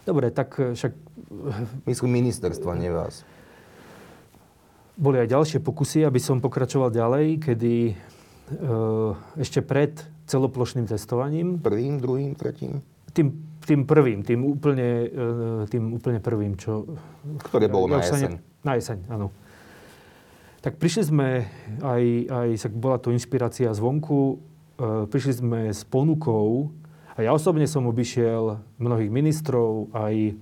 Dobre, 0.09 0.27
tak 0.33 0.57
e, 0.57 0.73
však... 0.73 0.93
Myslím 1.85 2.25
ministerstva, 2.25 2.77
nie 2.81 2.89
vás. 2.89 3.25
Boli 5.01 5.21
aj 5.21 5.33
ďalšie 5.33 5.59
pokusy, 5.65 6.05
aby 6.05 6.21
som 6.21 6.45
pokračoval 6.45 6.93
ďalej, 6.93 7.41
kedy 7.41 7.75
e, 7.89 7.95
ešte 9.41 9.61
pred 9.65 9.97
celoplošným 10.29 10.89
testovaním... 10.89 11.61
Prvým, 11.61 12.01
druhým, 12.01 12.33
tretím? 12.37 12.85
Tým, 13.11 13.29
tým 13.65 13.81
prvým, 13.87 14.23
tým 14.23 14.41
úplne, 14.47 14.89
e, 15.07 15.69
tým 15.71 15.95
úplne 15.95 16.19
prvým, 16.19 16.57
čo... 16.57 16.87
Ktoré 17.47 17.67
bolo 17.67 17.91
ja, 17.91 17.99
na 17.99 17.99
jeseň. 18.03 18.33
Na 18.63 18.73
jeseň, 18.77 18.99
áno. 19.11 19.29
Tak 20.61 20.77
prišli 20.77 21.03
sme, 21.09 21.49
aj, 21.81 22.03
aj 22.29 22.49
bola 22.77 23.01
to 23.01 23.15
inšpirácia 23.15 23.73
zvonku, 23.73 24.37
e, 24.79 25.07
prišli 25.09 25.33
sme 25.41 25.61
s 25.73 25.83
ponukou, 25.87 26.71
a 27.21 27.27
ja 27.27 27.37
osobne 27.37 27.69
som 27.69 27.85
obišiel 27.85 28.65
mnohých 28.81 29.13
ministrov, 29.13 29.93
aj 29.93 30.41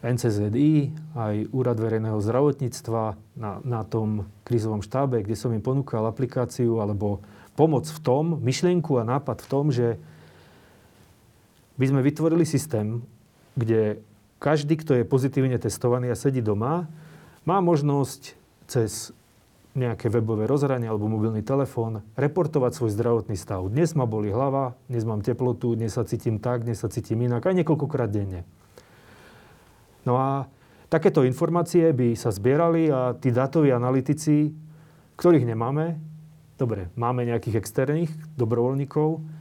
NCZI, 0.00 0.96
aj 1.12 1.34
Úrad 1.52 1.78
verejného 1.78 2.18
zdravotníctva 2.18 3.02
na, 3.36 3.60
na 3.60 3.84
tom 3.84 4.26
krízovom 4.48 4.80
štábe, 4.80 5.20
kde 5.20 5.36
som 5.36 5.52
im 5.52 5.60
ponúkal 5.60 6.08
aplikáciu 6.08 6.80
alebo 6.80 7.20
pomoc 7.52 7.84
v 7.84 8.00
tom, 8.00 8.40
myšlienku 8.40 8.96
a 8.96 9.04
nápad 9.04 9.44
v 9.44 9.50
tom, 9.52 9.68
že 9.68 10.00
by 11.80 11.86
sme 11.88 12.04
vytvorili 12.04 12.44
systém, 12.44 13.00
kde 13.56 14.04
každý, 14.36 14.76
kto 14.76 15.00
je 15.00 15.08
pozitívne 15.08 15.56
testovaný 15.56 16.12
a 16.12 16.16
sedí 16.20 16.44
doma, 16.44 16.92
má 17.48 17.64
možnosť 17.64 18.36
cez 18.68 19.16
nejaké 19.72 20.12
webové 20.12 20.44
rozhranie 20.44 20.90
alebo 20.90 21.08
mobilný 21.08 21.40
telefón, 21.40 22.04
reportovať 22.20 22.76
svoj 22.76 22.90
zdravotný 22.92 23.38
stav. 23.38 23.64
Dnes 23.70 23.96
ma 23.96 24.04
boli 24.04 24.28
hlava, 24.28 24.76
dnes 24.92 25.08
mám 25.08 25.24
teplotu, 25.24 25.72
dnes 25.72 25.96
sa 25.96 26.04
cítim 26.04 26.36
tak, 26.36 26.68
dnes 26.68 26.82
sa 26.82 26.92
cítim 26.92 27.22
inak, 27.22 27.48
aj 27.48 27.64
niekoľkokrát 27.64 28.10
denne. 28.12 28.44
No 30.04 30.20
a 30.20 30.50
takéto 30.92 31.24
informácie 31.24 31.96
by 31.96 32.12
sa 32.18 32.28
zbierali 32.34 32.92
a 32.92 33.14
tí 33.16 33.32
datoví 33.32 33.70
analytici, 33.72 34.52
ktorých 35.16 35.48
nemáme, 35.48 35.96
dobre, 36.58 36.92
máme 36.98 37.24
nejakých 37.24 37.62
externých 37.62 38.10
dobrovoľníkov, 38.36 39.39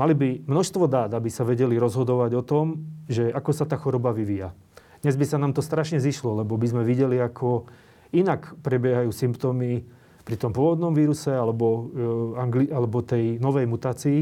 mali 0.00 0.16
by 0.16 0.48
množstvo 0.48 0.88
dát, 0.88 1.12
aby 1.12 1.28
sa 1.28 1.44
vedeli 1.44 1.76
rozhodovať 1.76 2.32
o 2.32 2.42
tom, 2.42 2.88
že 3.04 3.28
ako 3.28 3.52
sa 3.52 3.68
tá 3.68 3.76
choroba 3.76 4.16
vyvíja. 4.16 4.56
Dnes 5.04 5.20
by 5.20 5.28
sa 5.28 5.36
nám 5.36 5.52
to 5.52 5.60
strašne 5.60 6.00
zišlo, 6.00 6.40
lebo 6.40 6.56
by 6.56 6.72
sme 6.72 6.88
videli, 6.88 7.20
ako 7.20 7.68
inak 8.16 8.56
prebiehajú 8.64 9.12
symptómy 9.12 9.84
pri 10.24 10.36
tom 10.40 10.56
pôvodnom 10.56 10.96
víruse 10.96 11.28
alebo, 11.28 11.92
e, 11.92 12.40
angli- 12.40 12.72
alebo 12.72 13.04
tej 13.04 13.36
novej 13.44 13.68
mutácii. 13.68 14.20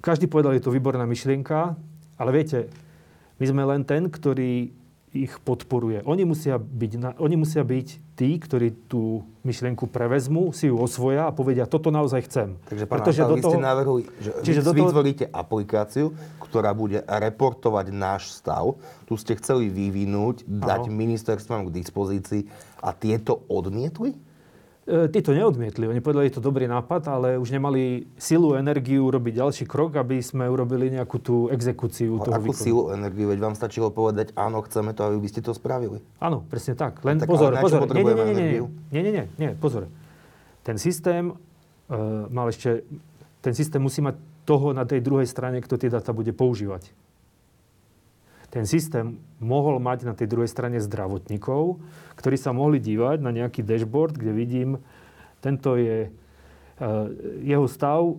Každý 0.00 0.24
povedal, 0.24 0.56
je 0.56 0.64
to 0.64 0.72
výborná 0.72 1.04
myšlienka, 1.04 1.76
ale 2.16 2.30
viete, 2.32 2.72
my 3.36 3.44
sme 3.44 3.62
len 3.68 3.84
ten, 3.84 4.08
ktorý 4.08 4.72
ich 5.14 5.38
podporuje. 5.38 6.02
Oni 6.02 6.26
musia 6.26 6.58
byť, 6.58 6.92
na, 6.98 7.10
oni 7.22 7.38
musia 7.38 7.62
byť 7.62 8.18
tí, 8.18 8.34
ktorí 8.34 8.90
tú 8.90 9.22
myšlienku 9.46 9.86
prevezmú, 9.86 10.50
si 10.50 10.66
ju 10.66 10.74
osvoja 10.74 11.30
a 11.30 11.32
povedia, 11.32 11.70
toto 11.70 11.94
naozaj 11.94 12.26
chcem. 12.26 12.58
Takže 12.66 12.84
pán 12.90 12.98
Pretože 12.98 13.22
do 13.22 13.36
toho, 13.38 13.54
ste 13.54 13.62
navrhli, 13.62 14.02
že 14.18 14.30
čiže 14.42 14.60
vy 14.66 14.70
toho... 14.74 14.78
vytvoríte 14.90 15.24
aplikáciu, 15.30 16.06
ktorá 16.42 16.74
bude 16.74 17.06
reportovať 17.06 17.86
náš 17.94 18.34
stav. 18.34 18.74
Tu 19.06 19.14
ste 19.14 19.38
chceli 19.38 19.70
vyvinúť, 19.70 20.42
dať 20.50 20.90
ano. 20.90 20.98
ministerstvom 20.98 21.70
k 21.70 21.74
dispozícii 21.78 22.42
a 22.82 22.90
tieto 22.90 23.46
odmietli? 23.46 24.18
E, 24.84 25.08
tí 25.08 25.24
to 25.24 25.32
neodmietli. 25.32 25.88
Oni 25.88 26.04
povedali, 26.04 26.28
je 26.28 26.36
to 26.36 26.44
dobrý 26.44 26.68
nápad, 26.68 27.08
ale 27.08 27.28
už 27.40 27.56
nemali 27.56 28.04
silu, 28.20 28.52
energiu 28.52 29.08
robiť 29.08 29.40
ďalší 29.40 29.64
krok, 29.64 29.96
aby 29.96 30.20
sme 30.20 30.44
urobili 30.44 30.92
nejakú 30.92 31.16
tú 31.24 31.48
exekúciu 31.48 32.20
ale 32.20 32.24
toho 32.28 32.34
akú 32.36 32.52
silu, 32.52 32.82
energiu? 32.92 33.32
Veď 33.32 33.40
vám 33.40 33.56
stačilo 33.56 33.88
povedať, 33.88 34.36
áno, 34.36 34.60
chceme 34.60 34.92
to, 34.92 35.08
aby 35.08 35.24
ste 35.24 35.40
to 35.40 35.56
spravili. 35.56 36.04
Áno, 36.20 36.44
presne 36.44 36.76
tak. 36.76 37.00
No 37.00 37.08
Len 37.08 37.16
tak, 37.16 37.28
pozor, 37.32 37.56
pozor. 37.56 37.88
Nie, 37.96 38.04
nie, 38.04 38.12
nie, 38.12 38.24
nie, 38.36 38.48
nie, 38.92 39.00
nie, 39.00 39.12
nie, 39.12 39.24
nie, 39.40 39.50
pozor. 39.56 39.88
Ten 40.60 40.76
systém 40.76 41.32
uh, 41.32 42.28
mal 42.28 42.52
ešte, 42.52 42.84
ten 43.40 43.56
systém 43.56 43.80
musí 43.80 44.04
mať 44.04 44.20
toho 44.44 44.76
na 44.76 44.84
tej 44.84 45.00
druhej 45.00 45.24
strane, 45.24 45.64
kto 45.64 45.80
tie 45.80 45.88
data 45.88 46.12
bude 46.12 46.36
používať 46.36 46.92
ten 48.54 48.70
systém 48.70 49.18
mohol 49.42 49.82
mať 49.82 50.06
na 50.06 50.14
tej 50.14 50.30
druhej 50.30 50.46
strane 50.46 50.78
zdravotníkov, 50.78 51.82
ktorí 52.14 52.38
sa 52.38 52.54
mohli 52.54 52.78
dívať 52.78 53.18
na 53.18 53.34
nejaký 53.34 53.66
dashboard, 53.66 54.14
kde 54.14 54.30
vidím, 54.30 54.70
tento 55.42 55.74
je 55.74 56.06
uh, 56.06 57.10
jeho 57.42 57.66
stav, 57.66 58.14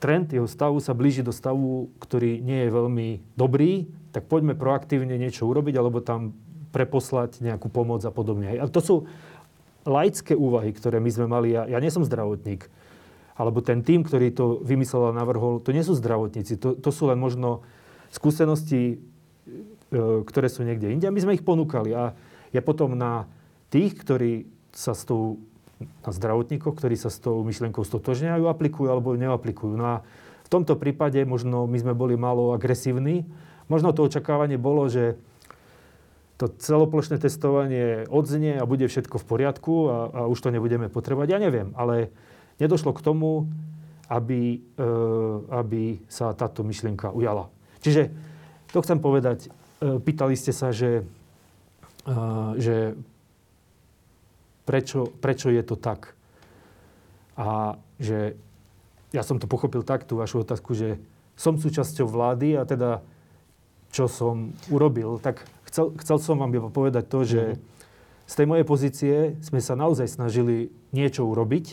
trend 0.00 0.32
jeho 0.32 0.48
stavu 0.48 0.80
sa 0.80 0.96
blíži 0.96 1.20
do 1.20 1.36
stavu, 1.36 1.92
ktorý 2.00 2.40
nie 2.40 2.64
je 2.64 2.70
veľmi 2.72 3.08
dobrý, 3.36 3.92
tak 4.16 4.24
poďme 4.24 4.56
proaktívne 4.56 5.20
niečo 5.20 5.44
urobiť, 5.44 5.76
alebo 5.76 6.00
tam 6.00 6.32
preposlať 6.72 7.44
nejakú 7.44 7.68
pomoc 7.68 8.00
a 8.08 8.12
podobne. 8.12 8.56
A 8.56 8.64
to 8.72 8.80
sú 8.80 9.04
laické 9.84 10.32
úvahy, 10.32 10.72
ktoré 10.72 10.96
my 10.96 11.12
sme 11.12 11.26
mali. 11.28 11.52
Ja, 11.52 11.68
ja 11.68 11.76
nie 11.76 11.92
som 11.92 12.08
zdravotník. 12.08 12.72
Alebo 13.36 13.60
ten 13.60 13.84
tým, 13.84 14.00
ktorý 14.00 14.32
to 14.32 14.64
vymyslel 14.64 15.12
a 15.12 15.16
navrhol, 15.16 15.60
to 15.60 15.76
nie 15.76 15.84
sú 15.84 15.92
zdravotníci. 15.92 16.56
To, 16.56 16.72
to 16.72 16.88
sú 16.88 17.12
len 17.12 17.20
možno 17.20 17.62
skúsenosti 18.08 18.98
E, 18.98 19.17
ktoré 20.24 20.48
sú 20.52 20.64
niekde 20.64 20.92
inde. 20.92 21.08
My 21.08 21.20
sme 21.20 21.36
ich 21.36 21.44
ponúkali. 21.44 21.92
A 21.96 22.12
je 22.52 22.60
potom 22.60 22.92
na 22.96 23.28
tých, 23.68 23.96
ktorí 23.96 24.48
sa 24.72 24.92
s 24.92 25.04
tou, 25.04 25.40
na 26.04 26.10
zdravotníkoch, 26.12 26.76
ktorí 26.76 26.96
sa 26.96 27.08
s 27.08 27.20
tou 27.20 27.40
myšlienkou 27.44 27.84
stotožňajú, 27.84 28.44
aplikujú 28.48 28.88
alebo 28.88 29.16
neaplikujú. 29.16 29.74
No 29.76 29.84
a 29.84 29.96
v 30.44 30.48
tomto 30.48 30.80
prípade 30.80 31.20
možno 31.28 31.68
my 31.68 31.78
sme 31.80 31.92
boli 31.92 32.16
málo 32.16 32.56
agresívni. 32.56 33.28
Možno 33.68 33.92
to 33.92 34.08
očakávanie 34.08 34.56
bolo, 34.56 34.88
že 34.88 35.20
to 36.38 36.48
celoplošné 36.48 37.18
testovanie 37.18 38.06
odznie 38.06 38.56
a 38.56 38.64
bude 38.64 38.86
všetko 38.86 39.18
v 39.18 39.26
poriadku 39.26 39.74
a, 39.90 39.96
a 40.08 40.20
už 40.30 40.38
to 40.38 40.54
nebudeme 40.54 40.86
potrebovať. 40.86 41.28
Ja 41.34 41.42
neviem, 41.42 41.74
ale 41.74 42.14
nedošlo 42.62 42.94
k 42.94 43.02
tomu, 43.02 43.50
aby, 44.06 44.62
e, 44.78 44.88
aby 45.50 46.00
sa 46.06 46.32
táto 46.32 46.62
myšlienka 46.62 47.10
ujala. 47.10 47.50
Čiže 47.82 48.14
to 48.72 48.78
chcem 48.84 48.98
povedať, 49.00 49.48
E, 49.78 50.02
pýtali 50.02 50.34
ste 50.34 50.50
sa, 50.50 50.74
že, 50.74 51.06
e, 52.02 52.12
že 52.58 52.98
prečo, 54.66 55.06
prečo 55.22 55.54
je 55.54 55.62
to 55.62 55.78
tak. 55.78 56.18
A 57.38 57.78
že 58.02 58.34
ja 59.14 59.22
som 59.22 59.38
to 59.38 59.46
pochopil 59.46 59.86
tak, 59.86 60.02
tú 60.02 60.18
vašu 60.18 60.42
otázku, 60.42 60.74
že 60.74 60.98
som 61.38 61.54
súčasťou 61.54 62.10
vlády 62.10 62.58
a 62.58 62.66
teda 62.66 63.06
čo 63.94 64.10
som 64.10 64.52
urobil, 64.68 65.16
tak 65.22 65.46
chcel, 65.70 65.94
chcel 66.02 66.18
som 66.20 66.36
vám 66.36 66.52
iba 66.52 66.68
povedať 66.68 67.08
to, 67.08 67.24
že 67.24 67.42
mm-hmm. 67.56 68.26
z 68.28 68.34
tej 68.34 68.46
mojej 68.50 68.66
pozície 68.66 69.16
sme 69.40 69.62
sa 69.62 69.78
naozaj 69.78 70.10
snažili 70.10 70.74
niečo 70.92 71.24
urobiť. 71.24 71.66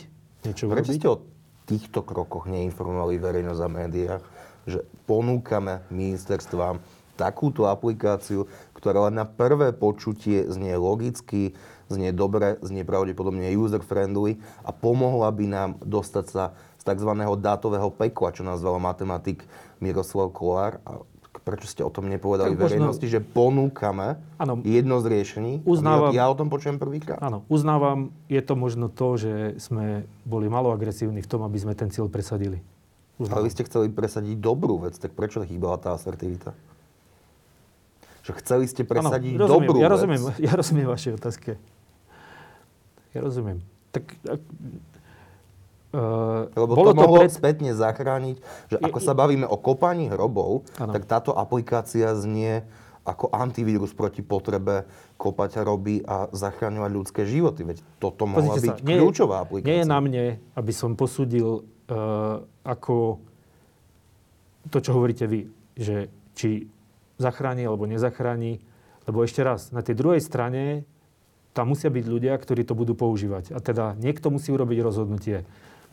Niečo 0.48 0.70
Prečo 0.70 0.94
urobiť. 0.94 0.96
ste 0.96 1.08
o 1.12 1.20
týchto 1.66 2.00
krokoch 2.06 2.46
neinformovali 2.46 3.18
verejnosť 3.18 3.60
a 3.60 3.68
médiách, 3.68 4.24
že 4.64 4.86
ponúkame 5.06 5.86
ministerstvám 5.88 6.82
takúto 7.16 7.64
aplikáciu, 7.64 8.44
ktorá 8.76 9.08
len 9.08 9.16
na 9.16 9.24
prvé 9.24 9.72
počutie 9.72 10.44
znie 10.52 10.76
logicky, 10.76 11.56
znie 11.88 12.12
dobre, 12.12 12.60
znie 12.60 12.84
pravdepodobne 12.84 13.48
user-friendly 13.56 14.36
a 14.66 14.70
pomohla 14.74 15.32
by 15.32 15.46
nám 15.48 15.70
dostať 15.80 16.26
sa 16.28 16.44
z 16.76 16.82
tzv. 16.84 17.10
dátového 17.40 17.88
pekla, 17.88 18.36
čo 18.36 18.44
nazval 18.44 18.76
matematik 18.82 19.46
Miroslav 19.80 20.28
Kolár. 20.34 20.82
A 20.84 21.00
prečo 21.46 21.70
ste 21.70 21.86
o 21.86 21.94
tom 21.94 22.10
nepovedali 22.10 22.58
tak 22.58 22.62
verejnosti, 22.66 23.06
možno... 23.06 23.14
že 23.14 23.20
ponúkame 23.22 24.18
ano, 24.34 24.58
jedno 24.66 24.98
z 24.98 25.06
riešení? 25.14 25.52
Uznávam, 25.62 26.10
ja 26.10 26.26
o 26.26 26.34
tom 26.34 26.50
počujem 26.50 26.74
prvýkrát. 26.74 27.22
Áno, 27.22 27.46
uznávam, 27.46 28.10
je 28.26 28.42
to 28.42 28.58
možno 28.58 28.90
to, 28.90 29.14
že 29.14 29.54
sme 29.62 30.10
boli 30.26 30.50
malo 30.50 30.74
agresívni 30.74 31.22
v 31.22 31.30
tom, 31.30 31.46
aby 31.46 31.58
sme 31.62 31.78
ten 31.78 31.86
cieľ 31.86 32.10
presadili. 32.10 32.66
Uznávam. 33.16 33.40
Ale 33.40 33.48
vy 33.48 33.50
ste 33.56 33.64
chceli 33.64 33.88
presadiť 33.88 34.36
dobrú 34.36 34.84
vec, 34.84 35.00
tak 35.00 35.16
prečo 35.16 35.40
chýbala 35.40 35.80
tá 35.80 35.96
asertivita? 35.96 36.52
Že 38.28 38.32
chceli 38.44 38.64
ste 38.68 38.84
presadiť 38.84 39.40
ano, 39.40 39.48
rozumiem, 39.48 39.68
dobrú 39.68 39.78
ja 39.80 39.88
vec. 39.88 39.94
Rozumiem, 39.96 40.22
ja 40.36 40.52
rozumiem 40.52 40.86
vašej 40.92 41.12
otázke. 41.16 41.50
Ja 43.16 43.20
rozumiem. 43.24 43.64
Tak 43.92 44.04
Uh, 45.96 46.52
Lebo 46.52 46.76
bolo 46.76 46.92
to 46.92 46.98
mohlo 46.98 47.24
pred... 47.24 47.32
spätne 47.32 47.72
zachrániť, 47.72 48.36
že 48.68 48.76
ako 48.76 48.98
sa 49.00 49.16
bavíme 49.16 49.48
o 49.48 49.56
kopaní 49.56 50.12
hrobov, 50.12 50.66
ano. 50.76 50.92
tak 50.92 51.08
táto 51.08 51.32
aplikácia 51.32 52.12
znie 52.12 52.68
ako 53.06 53.32
antivírus 53.32 53.96
proti 53.96 54.20
potrebe 54.20 54.84
kopať 55.16 55.62
hroby 55.62 56.04
a 56.04 56.28
zachráňovať 56.36 56.90
ľudské 56.90 57.22
životy. 57.24 57.64
Veď 57.64 57.80
toto 57.96 58.28
mohla 58.28 58.58
Pozrite 58.58 58.76
byť 58.76 58.76
sa, 58.76 58.84
nie, 58.84 58.96
kľúčová 58.98 59.36
aplikácia. 59.46 59.72
Nie 59.72 59.78
je 59.80 59.88
na 59.88 59.98
mne, 60.02 60.24
aby 60.58 60.72
som 60.74 60.98
posúdil 60.98 61.64
uh, 61.64 61.75
ako 62.66 63.22
to, 64.70 64.78
čo 64.82 64.90
hovoríte 64.94 65.26
vy, 65.30 65.46
že 65.78 66.10
či 66.34 66.66
zachráni 67.16 67.62
alebo 67.64 67.86
nezachráni. 67.86 68.58
Lebo 69.06 69.22
ešte 69.22 69.46
raz, 69.46 69.70
na 69.70 69.86
tej 69.86 69.94
druhej 69.94 70.18
strane 70.18 70.82
tam 71.54 71.72
musia 71.72 71.88
byť 71.88 72.04
ľudia, 72.04 72.34
ktorí 72.36 72.66
to 72.66 72.74
budú 72.74 72.98
používať. 72.98 73.54
A 73.54 73.62
teda 73.62 73.94
niekto 73.96 74.28
musí 74.28 74.50
urobiť 74.50 74.78
rozhodnutie 74.82 75.46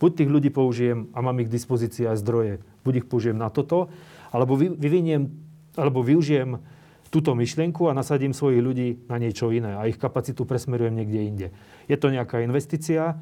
buď 0.03 0.11
tých 0.19 0.29
ľudí 0.35 0.49
použijem 0.51 1.07
a 1.15 1.23
mám 1.23 1.39
ich 1.39 1.47
k 1.47 1.55
dispozícii 1.55 2.03
aj 2.11 2.19
zdroje, 2.19 2.53
buď 2.83 2.93
ich 2.99 3.07
použijem 3.07 3.39
na 3.39 3.47
toto, 3.47 3.87
alebo 4.35 4.59
vyviniem, 4.59 5.31
alebo 5.79 6.03
využijem 6.03 6.59
túto 7.07 7.31
myšlienku 7.31 7.87
a 7.87 7.95
nasadím 7.95 8.35
svojich 8.35 8.59
ľudí 8.59 8.89
na 9.07 9.15
niečo 9.15 9.47
iné 9.55 9.79
a 9.79 9.87
ich 9.87 9.95
kapacitu 9.95 10.43
presmerujem 10.43 10.91
niekde 10.91 11.19
inde. 11.23 11.47
Je 11.87 11.95
to 11.95 12.11
nejaká 12.11 12.43
investícia, 12.43 13.15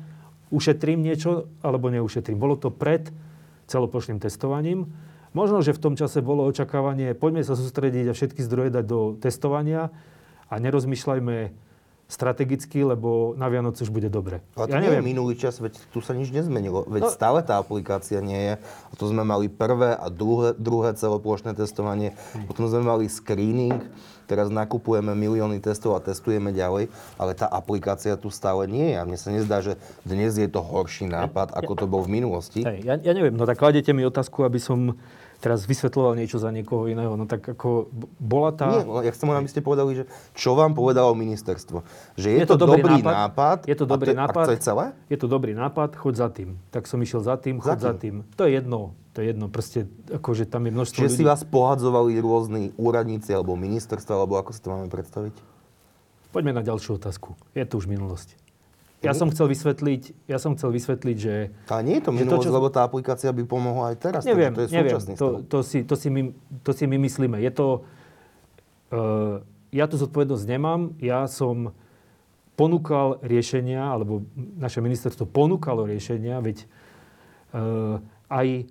ušetrím 0.51 1.01
niečo 1.01 1.49
alebo 1.63 1.89
neušetrím. 1.89 2.37
Bolo 2.37 2.59
to 2.59 2.69
pred 2.69 3.09
celoplošným 3.71 4.19
testovaním. 4.19 4.91
Možno, 5.31 5.63
že 5.63 5.71
v 5.71 5.79
tom 5.79 5.93
čase 5.95 6.19
bolo 6.19 6.43
očakávanie, 6.43 7.15
poďme 7.15 7.47
sa 7.47 7.55
sústrediť 7.55 8.11
a 8.11 8.13
všetky 8.13 8.43
zdroje 8.43 8.69
dať 8.75 8.83
do 8.83 9.15
testovania 9.15 9.87
a 10.51 10.53
nerozmýšľajme 10.59 11.55
strategicky, 12.11 12.83
lebo 12.83 13.39
na 13.39 13.47
Vianoce 13.47 13.87
už 13.87 13.91
bude 13.95 14.11
dobre. 14.11 14.43
Ale 14.59 14.67
to 14.67 14.75
ja 14.75 14.83
neviem. 14.83 14.99
je 14.99 15.09
minulý 15.15 15.33
čas, 15.39 15.63
veď 15.63 15.79
tu 15.95 16.03
sa 16.03 16.11
nič 16.11 16.27
nezmenilo. 16.35 16.83
Veď 16.83 17.07
no. 17.07 17.15
stále 17.15 17.39
tá 17.39 17.55
aplikácia 17.55 18.19
nie 18.19 18.51
je. 18.51 18.53
A 18.59 18.93
to 18.99 19.07
sme 19.07 19.23
mali 19.23 19.47
prvé 19.47 19.95
a 19.95 20.11
druhé, 20.11 20.51
druhé 20.59 20.91
celoplošné 20.91 21.55
testovanie. 21.55 22.11
Hmm. 22.35 22.51
Potom 22.51 22.67
sme 22.67 22.83
mali 22.83 23.07
screening. 23.07 23.79
Teraz 24.31 24.47
nakupujeme 24.47 25.11
milióny 25.11 25.59
testov 25.59 25.99
a 25.99 25.99
testujeme 25.99 26.55
ďalej. 26.55 26.87
Ale 27.19 27.35
tá 27.35 27.51
aplikácia 27.51 28.15
tu 28.15 28.31
stále 28.31 28.63
nie 28.63 28.95
je. 28.95 28.95
A 28.95 29.03
mne 29.03 29.19
sa 29.19 29.27
nezdá, 29.27 29.59
že 29.59 29.75
dnes 30.07 30.39
je 30.39 30.47
to 30.47 30.63
horší 30.63 31.11
nápad, 31.11 31.51
ako 31.51 31.75
to 31.75 31.83
bol 31.83 32.07
v 32.07 32.23
minulosti. 32.23 32.63
Hej, 32.63 32.87
ja, 32.87 32.95
ja 32.95 33.11
neviem, 33.11 33.35
no 33.35 33.43
tak 33.43 33.59
kladete 33.59 33.91
mi 33.91 34.07
otázku, 34.07 34.47
aby 34.47 34.55
som 34.55 34.95
teraz 35.41 35.65
vysvetloval 35.65 36.13
niečo 36.13 36.37
za 36.37 36.53
niekoho 36.53 36.85
iného. 36.85 37.17
No 37.17 37.25
tak 37.25 37.41
ako 37.41 37.89
bola 38.21 38.53
tá... 38.53 38.69
Nie, 38.69 39.09
ja 39.09 39.11
chcem 39.11 39.25
aby 39.25 39.49
ste 39.49 39.65
povedali, 39.65 39.91
že 39.97 40.03
čo 40.37 40.53
vám 40.53 40.77
povedalo 40.77 41.17
ministerstvo. 41.17 41.81
Že 42.13 42.27
je, 42.29 42.39
je 42.39 42.47
to, 42.47 42.61
to 42.61 42.69
dobrý, 42.69 43.01
dobrý 43.01 43.01
nápad, 43.01 43.15
nápad. 43.17 43.59
Je 43.65 43.75
to 43.75 43.85
dobrý 43.89 44.13
a 44.13 44.15
to, 44.15 44.21
nápad. 44.21 44.45
A 44.45 44.47
to 44.47 44.53
je 44.53 44.61
celé? 44.61 44.85
Je 45.09 45.17
to 45.17 45.27
dobrý 45.27 45.51
nápad, 45.57 45.89
choď 45.97 46.13
za 46.13 46.29
tým. 46.29 46.49
Tak 46.69 46.85
som 46.85 47.01
išiel 47.01 47.25
za 47.25 47.35
tým, 47.41 47.57
choď 47.57 47.67
za 47.67 47.73
tým. 47.75 47.81
Za 47.81 47.93
tým. 47.97 48.15
To 48.37 48.43
je 48.45 48.51
jedno. 48.53 48.79
To 49.11 49.17
je 49.19 49.25
jedno. 49.27 49.45
Proste, 49.49 49.89
akože 50.07 50.45
tam 50.45 50.69
je 50.69 50.71
množstvo 50.71 50.99
Čiže 51.01 51.09
ľudí. 51.09 51.19
si 51.19 51.25
vás 51.25 51.41
pohadzovali 51.43 52.15
rôzni 52.21 52.71
úradníci 52.77 53.33
alebo 53.33 53.57
ministerstva, 53.57 54.13
alebo 54.13 54.37
ako 54.37 54.53
si 54.53 54.61
to 54.61 54.69
máme 54.69 54.87
predstaviť? 54.87 55.35
Poďme 56.31 56.55
na 56.55 56.63
ďalšiu 56.63 56.95
otázku. 56.95 57.35
Je 57.51 57.65
to 57.67 57.75
už 57.81 57.91
minulosť. 57.91 58.39
Ja 59.01 59.17
som 59.17 59.33
chcel 59.33 59.49
vysvetliť, 59.49 60.29
ja 60.29 60.37
som 60.37 60.53
chcel 60.53 60.69
vysvetliť, 60.77 61.17
že... 61.17 61.49
Ale 61.73 61.81
nie 61.81 61.97
je 61.97 62.05
to 62.05 62.11
minulosť, 62.13 62.45
to, 62.45 62.53
čo... 62.53 62.53
lebo 62.53 62.67
tá 62.69 62.85
aplikácia 62.85 63.33
by 63.33 63.43
pomohla 63.49 63.93
aj 63.93 63.97
teraz. 63.97 64.21
Neviem, 64.29 64.53
to 64.53 64.69
je 64.69 64.77
neviem. 64.77 65.01
To, 65.17 65.41
to, 65.41 65.59
si, 65.65 65.81
to, 65.81 65.97
si 65.97 66.13
my, 66.13 66.29
to 66.61 66.69
si 66.69 66.85
my 66.85 67.01
myslíme. 67.01 67.41
Je 67.41 67.49
to... 67.49 67.81
Uh, 68.93 69.41
ja 69.73 69.89
tu 69.89 69.97
zodpovednosť 69.97 70.45
nemám. 70.45 70.93
Ja 71.01 71.25
som 71.25 71.73
ponúkal 72.53 73.17
riešenia, 73.25 73.81
alebo 73.81 74.21
naše 74.37 74.85
ministerstvo 74.85 75.25
ponúkalo 75.25 75.89
riešenia, 75.89 76.37
veď 76.37 76.69
uh, 77.57 77.97
aj 78.29 78.69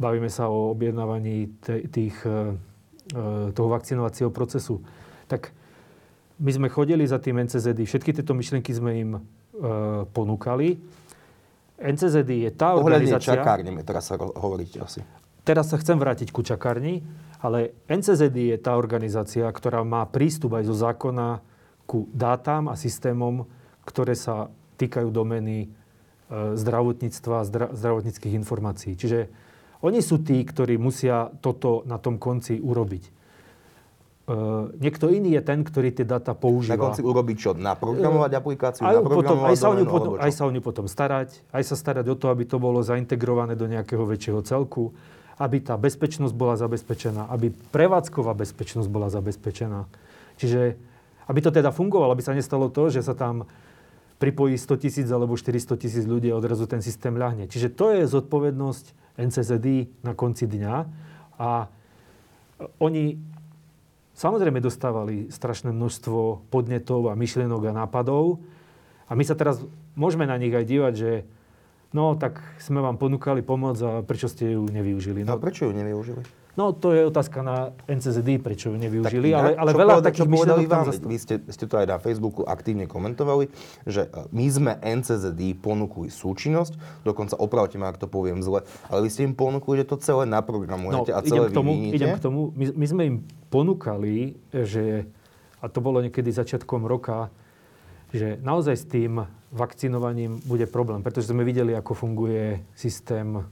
bavíme 0.00 0.32
sa 0.32 0.48
o 0.48 0.72
objednávaní 0.72 1.52
tých, 1.92 2.16
uh, 2.24 2.56
toho 3.52 3.68
vakcinovacieho 3.68 4.32
procesu. 4.32 4.80
Tak 5.28 5.52
my 6.40 6.50
sme 6.56 6.68
chodili 6.72 7.04
za 7.04 7.20
tým 7.20 7.36
NCZD, 7.44 7.84
všetky 7.84 8.16
tieto 8.16 8.32
myšlienky 8.32 8.72
sme 8.72 8.92
im 8.96 9.10
ponúkali. 10.14 10.78
NCZD 11.78 12.30
je 12.46 12.50
tá 12.54 12.74
Ohľadne 12.74 13.06
organizácia... 13.06 13.38
čakárne, 13.38 13.70
teraz 13.86 14.10
sa 14.10 14.18
hovoriť 14.18 14.70
asi. 14.82 15.00
Teraz 15.46 15.70
sa 15.70 15.80
chcem 15.80 15.96
vrátiť 15.96 16.34
ku 16.34 16.42
čakárni, 16.42 17.00
ale 17.38 17.72
NCZD 17.86 18.52
je 18.52 18.58
tá 18.58 18.74
organizácia, 18.76 19.46
ktorá 19.48 19.86
má 19.86 20.04
prístup 20.04 20.58
aj 20.58 20.68
zo 20.68 20.76
zákona 20.76 21.40
ku 21.88 22.10
dátam 22.12 22.68
a 22.68 22.76
systémom, 22.76 23.48
ktoré 23.86 24.12
sa 24.12 24.52
týkajú 24.76 25.08
domény 25.08 25.64
e, 25.64 25.68
zdravotníctva 26.52 27.48
zdra, 27.48 27.66
zdravotníckých 27.72 28.36
informácií. 28.36 28.92
Čiže 28.92 29.32
oni 29.80 30.02
sú 30.04 30.20
tí, 30.20 30.42
ktorí 30.42 30.76
musia 30.76 31.32
toto 31.40 31.86
na 31.88 31.96
tom 31.96 32.20
konci 32.20 32.60
urobiť. 32.60 33.17
Uh, 34.28 34.68
niekto 34.76 35.08
iný 35.08 35.40
je 35.40 35.42
ten, 35.42 35.64
ktorý 35.64 35.88
tie 35.88 36.04
data 36.04 36.36
používa. 36.36 36.76
Na 36.76 36.92
konci 36.92 37.00
urobiť 37.00 37.36
čo? 37.40 37.50
Naprogramovať 37.56 38.32
aplikáciu? 38.36 38.84
Aj, 38.84 39.00
potom, 39.00 39.40
aj, 39.40 39.56
sa 39.56 39.72
ňu 39.72 39.88
potom, 39.88 40.12
aj 40.20 40.32
sa 40.36 40.42
o 40.44 40.52
ňu 40.52 40.60
potom 40.60 40.84
starať, 40.84 41.40
aj 41.48 41.62
sa 41.64 41.74
starať 41.80 42.12
o 42.12 42.16
to, 42.20 42.28
aby 42.28 42.44
to 42.44 42.60
bolo 42.60 42.84
zaintegrované 42.84 43.56
do 43.56 43.64
nejakého 43.64 44.04
väčšieho 44.04 44.44
celku, 44.44 44.92
aby 45.40 45.64
tá 45.64 45.80
bezpečnosť 45.80 46.36
bola 46.36 46.60
zabezpečená, 46.60 47.32
aby 47.32 47.56
prevádzková 47.72 48.36
bezpečnosť 48.36 48.88
bola 48.92 49.08
zabezpečená. 49.08 49.88
Čiže, 50.36 50.76
aby 51.24 51.40
to 51.40 51.48
teda 51.48 51.72
fungovalo, 51.72 52.12
aby 52.12 52.20
sa 52.20 52.36
nestalo 52.36 52.68
to, 52.68 52.92
že 52.92 53.00
sa 53.00 53.16
tam 53.16 53.48
pripojí 54.20 54.60
100 54.60 54.82
tisíc 54.84 55.08
alebo 55.08 55.40
400 55.40 55.72
tisíc 55.80 56.04
ľudí 56.04 56.28
a 56.28 56.36
odrazu 56.36 56.68
ten 56.68 56.84
systém 56.84 57.16
ľahne. 57.16 57.48
Čiže 57.48 57.72
to 57.72 57.96
je 57.96 58.04
zodpovednosť 58.04 59.16
NCZD 59.16 59.88
na 60.04 60.12
konci 60.12 60.44
dňa 60.44 60.74
a 61.40 61.72
oni 62.82 63.16
samozrejme 64.18 64.58
dostávali 64.58 65.30
strašné 65.30 65.70
množstvo 65.70 66.50
podnetov 66.50 67.06
a 67.06 67.14
myšlienok 67.14 67.70
a 67.70 67.76
nápadov. 67.86 68.42
A 69.06 69.14
my 69.14 69.22
sa 69.22 69.38
teraz 69.38 69.62
môžeme 69.94 70.26
na 70.26 70.34
nich 70.36 70.52
aj 70.52 70.66
dívať, 70.66 70.92
že 70.98 71.10
no 71.94 72.18
tak 72.18 72.42
sme 72.58 72.82
vám 72.82 72.98
ponúkali 72.98 73.40
pomoc 73.46 73.78
a 73.80 74.02
prečo 74.02 74.26
ste 74.26 74.58
ju 74.58 74.66
nevyužili. 74.66 75.22
No, 75.22 75.38
a 75.38 75.40
prečo 75.40 75.70
ju 75.70 75.72
nevyužili? 75.72 76.37
No 76.58 76.74
to 76.74 76.90
je 76.90 77.06
otázka 77.06 77.46
na 77.46 77.70
NCZD, 77.86 78.42
prečo 78.42 78.74
ju 78.74 78.76
nevyužili, 78.82 79.30
tak, 79.30 79.38
ale, 79.38 79.50
ale 79.54 79.70
veľa 79.78 79.94
povedal, 80.02 80.08
takých 80.10 80.26
myšlienok 80.26 80.66
vám. 80.66 80.86
Vy 80.90 81.18
ste, 81.22 81.34
ste 81.46 81.64
to 81.70 81.78
aj 81.78 81.86
na 81.86 81.98
Facebooku 82.02 82.42
aktívne 82.42 82.90
komentovali, 82.90 83.46
že 83.86 84.10
e, 84.10 84.26
my 84.34 84.46
sme 84.50 84.72
NCZD 84.82 85.54
ponúkli 85.62 86.10
súčinnosť, 86.10 87.06
dokonca 87.06 87.38
opravte 87.38 87.78
ma, 87.78 87.94
ak 87.94 88.02
to 88.02 88.10
poviem 88.10 88.42
zle, 88.42 88.66
ale 88.90 89.06
vy 89.06 89.08
ste 89.14 89.22
im 89.22 89.38
ponúkli, 89.38 89.86
že 89.86 89.86
to 89.86 90.02
celé 90.02 90.26
naprogramujete 90.26 91.14
no, 91.14 91.16
a 91.16 91.20
celé 91.22 91.46
idem 91.46 91.54
k 91.54 91.54
tomu, 91.54 91.72
idem 91.94 92.10
k 92.18 92.22
tomu. 92.26 92.40
My, 92.58 92.64
my 92.74 92.86
sme 92.90 93.02
im 93.06 93.16
ponúkali, 93.54 94.34
že, 94.50 95.06
a 95.62 95.70
to 95.70 95.78
bolo 95.78 96.02
niekedy 96.02 96.34
začiatkom 96.34 96.90
roka, 96.90 97.30
že 98.10 98.34
naozaj 98.42 98.74
s 98.74 98.84
tým 98.90 99.22
vakcinovaním 99.54 100.42
bude 100.42 100.66
problém, 100.66 101.06
pretože 101.06 101.30
sme 101.30 101.46
videli, 101.46 101.70
ako 101.78 101.94
funguje 101.94 102.66
systém 102.74 103.46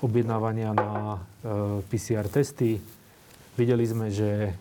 objednávania 0.00 0.72
na 0.72 0.90
e, 1.16 1.18
PCR 1.88 2.26
testy. 2.28 2.80
Videli 3.56 3.84
sme, 3.84 4.08
že 4.08 4.56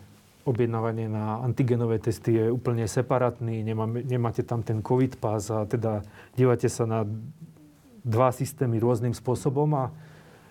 objednávanie 0.48 1.06
na 1.12 1.40
antigenové 1.46 2.00
testy 2.02 2.36
je 2.36 2.46
úplne 2.50 2.88
separátny, 2.90 3.62
nemáme, 3.62 4.02
nemáte 4.02 4.42
tam 4.42 4.66
ten 4.66 4.82
COVID 4.82 5.22
pas 5.22 5.44
a 5.52 5.68
teda 5.70 6.02
dívate 6.34 6.66
sa 6.72 6.90
na 6.90 7.06
dva 8.02 8.34
systémy 8.34 8.80
rôznym 8.80 9.14
spôsobom 9.14 9.70
a, 9.76 9.86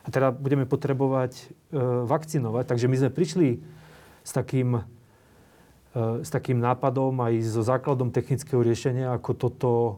a 0.05 0.09
teda 0.09 0.31
budeme 0.31 0.69
potrebovať 0.69 1.33
e, 1.35 1.45
vakcinovať. 2.07 2.65
Takže 2.69 2.87
my 2.87 2.97
sme 2.97 3.11
prišli 3.11 3.49
s 4.23 4.31
takým, 4.31 4.79
e, 4.79 4.83
s 6.23 6.29
takým 6.31 6.61
nápadom 6.61 7.17
aj 7.19 7.35
so 7.49 7.65
základom 7.65 8.13
technického 8.13 8.61
riešenia, 8.61 9.17
ako 9.17 9.31
toto 9.35 9.71
e, 9.81 9.93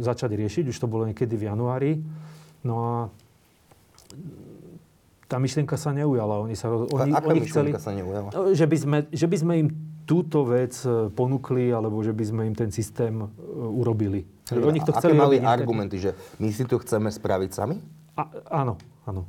začať 0.00 0.38
riešiť. 0.38 0.64
Už 0.70 0.78
to 0.78 0.88
bolo 0.88 1.04
niekedy 1.04 1.34
v 1.36 1.50
januári. 1.50 1.92
No 2.64 2.74
a 2.80 2.94
tá 5.28 5.36
myšlienka 5.40 5.74
sa 5.80 5.90
neujala. 5.90 6.44
Oni 6.44 6.54
sa, 6.54 6.70
oni, 6.70 7.10
Aká 7.10 7.26
oni 7.32 7.42
chceli, 7.48 7.70
sa 7.74 7.90
neujala? 7.90 8.30
že 8.52 8.66
by, 8.68 8.76
sme, 8.76 8.98
že 9.10 9.26
by 9.26 9.36
sme 9.40 9.52
im 9.66 9.68
túto 10.04 10.44
vec 10.44 10.76
e, 10.84 11.08
ponúkli, 11.10 11.72
alebo 11.72 11.98
že 12.04 12.12
by 12.12 12.24
sme 12.24 12.42
im 12.44 12.54
ten 12.54 12.68
systém 12.68 13.24
e, 13.24 13.26
urobili. 13.56 14.28
Oni 14.52 14.80
to 14.84 14.92
chceli 14.92 15.16
Aké 15.16 15.22
mali 15.24 15.36
argumenty, 15.40 15.96
že 15.96 16.12
my 16.36 16.52
si 16.52 16.68
to 16.68 16.76
chceme 16.76 17.08
spraviť 17.08 17.50
sami? 17.56 17.80
A, 18.14 18.28
áno, 18.52 18.76
áno, 19.08 19.24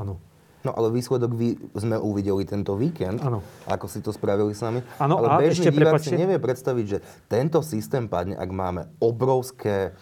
áno. 0.00 0.16
No 0.64 0.74
ale 0.74 0.90
výsledok 0.90 1.30
vy, 1.30 1.54
sme 1.78 1.94
uvideli 1.94 2.42
tento 2.42 2.74
víkend, 2.74 3.22
ano. 3.22 3.38
ako 3.70 3.86
si 3.86 4.02
to 4.02 4.10
spravili 4.10 4.50
sami. 4.50 4.82
Ano, 4.98 5.22
ale 5.22 5.26
a 5.30 5.34
bežný 5.38 5.70
ešte, 5.70 5.70
prepáčte... 5.70 6.10
si 6.10 6.18
nevie 6.18 6.42
predstaviť, 6.42 6.84
že 6.90 6.98
tento 7.30 7.62
systém 7.62 8.10
padne, 8.10 8.34
ak 8.34 8.50
máme 8.50 8.90
obrovské 8.98 9.94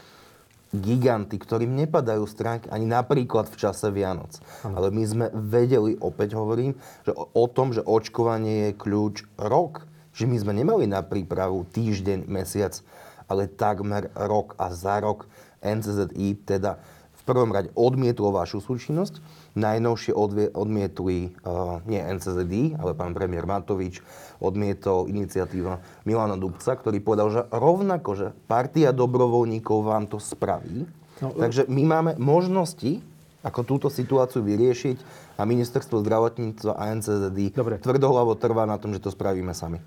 giganty, 0.74 1.38
ktorým 1.38 1.70
nepadajú 1.78 2.26
stránky 2.26 2.66
ani 2.70 2.90
napríklad 2.90 3.46
v 3.46 3.56
čase 3.56 3.88
Vianoc. 3.94 4.42
Ano. 4.66 4.82
Ale 4.82 4.88
my 4.90 5.02
sme 5.06 5.26
vedeli, 5.30 5.94
opäť 6.02 6.34
hovorím, 6.34 6.74
že 7.06 7.14
o, 7.14 7.30
o 7.30 7.44
tom, 7.46 7.70
že 7.70 7.84
očkovanie 7.87 8.70
je 8.70 8.78
kľúč 8.78 9.16
rok. 9.38 9.87
Že 10.14 10.30
my 10.30 10.37
sme 10.46 10.52
nemali 10.54 10.87
na 10.87 11.02
prípravu 11.02 11.66
týždeň, 11.74 12.30
mesiac, 12.30 12.78
ale 13.26 13.50
takmer 13.50 14.14
rok 14.14 14.54
a 14.62 14.70
za 14.70 15.02
rok 15.02 15.26
NCZI 15.58 16.44
teda 16.46 16.78
v 17.14 17.22
prvom 17.26 17.50
rade 17.50 17.72
odmietlo 17.74 18.30
vašu 18.30 18.60
súčinnosť, 18.60 19.18
Najnovšie 19.54 20.10
odvie, 20.10 20.50
odmietli 20.50 21.30
uh, 21.46 21.78
nie 21.86 22.02
NCZD, 22.02 22.74
ale 22.74 22.90
pán 22.98 23.14
premiér 23.14 23.46
Matovič 23.46 24.02
odmietol 24.42 25.06
iniciatíva 25.06 25.78
Milana 26.02 26.34
Dubca, 26.34 26.74
ktorý 26.74 26.98
povedal, 26.98 27.30
že 27.30 27.40
rovnako, 27.54 28.10
že 28.18 28.26
partia 28.50 28.90
dobrovoľníkov 28.90 29.78
vám 29.86 30.10
to 30.10 30.18
spraví. 30.18 30.90
No, 31.22 31.30
Takže 31.30 31.70
my 31.70 31.82
máme 31.86 32.12
možnosti, 32.18 32.98
ako 33.46 33.60
túto 33.62 33.86
situáciu 33.86 34.42
vyriešiť 34.42 34.96
a 35.38 35.46
ministerstvo 35.46 36.02
zdravotníctva 36.02 36.72
a 36.74 36.82
NCZD 36.96 37.54
Dobre. 37.54 37.78
tvrdohlavo 37.78 38.34
trvá 38.34 38.66
na 38.66 38.80
tom, 38.80 38.90
že 38.90 39.04
to 39.04 39.14
spravíme 39.14 39.54
sami. 39.54 39.78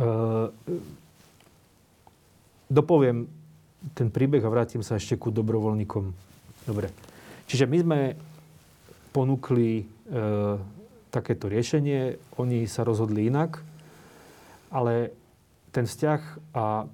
Uh, 0.00 0.48
dopoviem 2.66 3.28
ten 3.92 4.08
príbeh 4.08 4.40
a 4.40 4.48
vrátim 4.48 4.80
sa 4.80 4.96
ešte 4.96 5.18
ku 5.20 5.28
dobrovoľníkom. 5.28 6.04
Dobre. 6.64 6.88
Čiže 7.50 7.66
my 7.66 7.78
sme 7.82 7.98
ponúkli 9.10 9.82
e, 9.82 9.84
takéto 11.10 11.50
riešenie. 11.50 12.16
Oni 12.38 12.64
sa 12.70 12.86
rozhodli 12.86 13.26
inak, 13.26 13.62
ale 14.70 15.14
ten 15.74 15.86
vzťah 15.86 16.54
a 16.54 16.86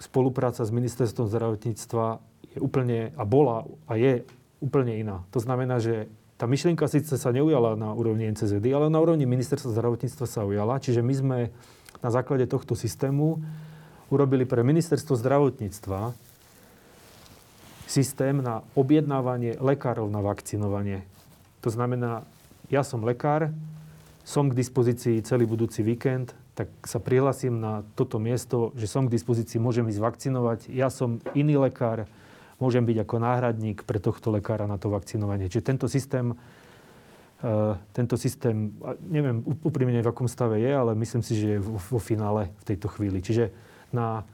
spolupráca 0.00 0.64
s 0.66 0.74
ministerstvom 0.74 1.30
zdravotníctva 1.30 2.18
je 2.56 2.58
úplne, 2.58 3.14
a 3.14 3.22
bola, 3.22 3.68
a 3.86 3.94
je 3.94 4.26
úplne 4.58 4.98
iná. 4.98 5.22
To 5.30 5.38
znamená, 5.38 5.78
že 5.78 6.10
tá 6.40 6.48
myšlienka 6.48 6.88
síce 6.88 7.20
sa 7.20 7.30
neujala 7.36 7.76
na 7.76 7.92
úrovni 7.92 8.24
NCZD, 8.32 8.72
ale 8.72 8.88
na 8.88 8.96
úrovni 8.96 9.28
ministerstva 9.28 9.76
zdravotníctva 9.76 10.24
sa 10.24 10.48
ujala. 10.48 10.80
Čiže 10.80 11.04
my 11.04 11.14
sme 11.14 11.38
na 12.00 12.08
základe 12.08 12.48
tohto 12.48 12.72
systému 12.72 13.44
urobili 14.08 14.48
pre 14.48 14.64
ministerstvo 14.64 15.20
zdravotníctva 15.20 16.16
systém 17.84 18.40
na 18.40 18.64
objednávanie 18.72 19.60
lekárov 19.60 20.08
na 20.08 20.24
vakcinovanie. 20.24 21.04
To 21.60 21.68
znamená, 21.68 22.24
ja 22.72 22.80
som 22.80 23.04
lekár, 23.04 23.52
som 24.24 24.48
k 24.48 24.56
dispozícii 24.56 25.20
celý 25.26 25.44
budúci 25.44 25.82
víkend, 25.82 26.32
tak 26.54 26.68
sa 26.84 27.00
prihlasím 27.00 27.56
na 27.56 27.82
toto 27.96 28.20
miesto, 28.20 28.76
že 28.76 28.84
som 28.84 29.08
k 29.08 29.14
dispozícii, 29.16 29.56
môžem 29.56 29.88
ísť 29.88 30.00
vakcinovať. 30.00 30.60
Ja 30.68 30.92
som 30.92 31.18
iný 31.32 31.56
lekár, 31.56 32.04
môžem 32.60 32.84
byť 32.84 32.96
ako 33.00 33.16
náhradník 33.16 33.88
pre 33.88 33.96
tohto 33.96 34.28
lekára 34.28 34.68
na 34.68 34.76
to 34.76 34.92
vakcinovanie. 34.92 35.48
Čiže 35.48 35.64
tento 35.64 35.88
systém, 35.88 36.36
uh, 37.40 37.80
tento 37.96 38.20
systém, 38.20 38.76
neviem 39.00 39.40
úprimne 39.64 40.04
v 40.04 40.10
akom 40.12 40.28
stave 40.28 40.60
je, 40.60 40.68
ale 40.68 40.92
myslím 41.00 41.24
si, 41.24 41.32
že 41.40 41.46
je 41.56 41.64
vo 41.64 42.00
finále 42.00 42.52
v 42.60 42.64
tejto 42.68 42.92
chvíli. 42.92 43.24
Čiže 43.24 43.50
na 43.90 44.28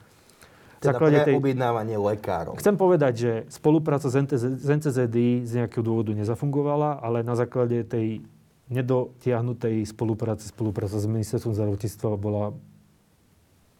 teda 0.87 0.94
základe 0.94 1.18
tej... 1.27 1.35
objednávanie 1.35 1.96
lekárov. 1.99 2.55
Chcem 2.62 2.79
povedať, 2.79 3.12
že 3.18 3.33
spolupráca 3.51 4.07
NTZ, 4.07 4.62
z 4.62 4.68
NCZD 4.70 5.16
z 5.42 5.53
nejakého 5.62 5.83
dôvodu 5.83 6.14
nezafungovala, 6.14 7.03
ale 7.03 7.27
na 7.27 7.35
základe 7.35 7.83
tej 7.83 8.22
nedotiahnutej 8.70 9.87
spolupráce, 9.87 10.51
spolupráca 10.51 10.99
s 10.99 11.07
ministerstvom 11.07 11.55
zdravotníctva 11.55 12.18
bola 12.18 12.55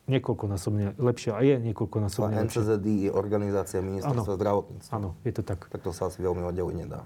niekoľkonásobne 0.07 0.95
lepšia 1.03 1.35
a 1.35 1.42
je 1.42 1.57
niekoľkonásobne 1.71 2.38
lepšia. 2.47 2.62
NCZD 2.62 2.87
je 3.07 3.11
organizácia 3.11 3.83
ministerstva 3.83 4.23
ano. 4.23 4.38
zdravotníctva. 4.38 4.92
Áno, 4.95 5.09
je 5.27 5.33
to 5.35 5.42
tak. 5.42 5.66
Tak 5.66 5.83
to 5.83 5.90
sa 5.90 6.07
asi 6.07 6.23
veľmi 6.23 6.47
oddeliť 6.47 6.77
nedá. 6.87 7.03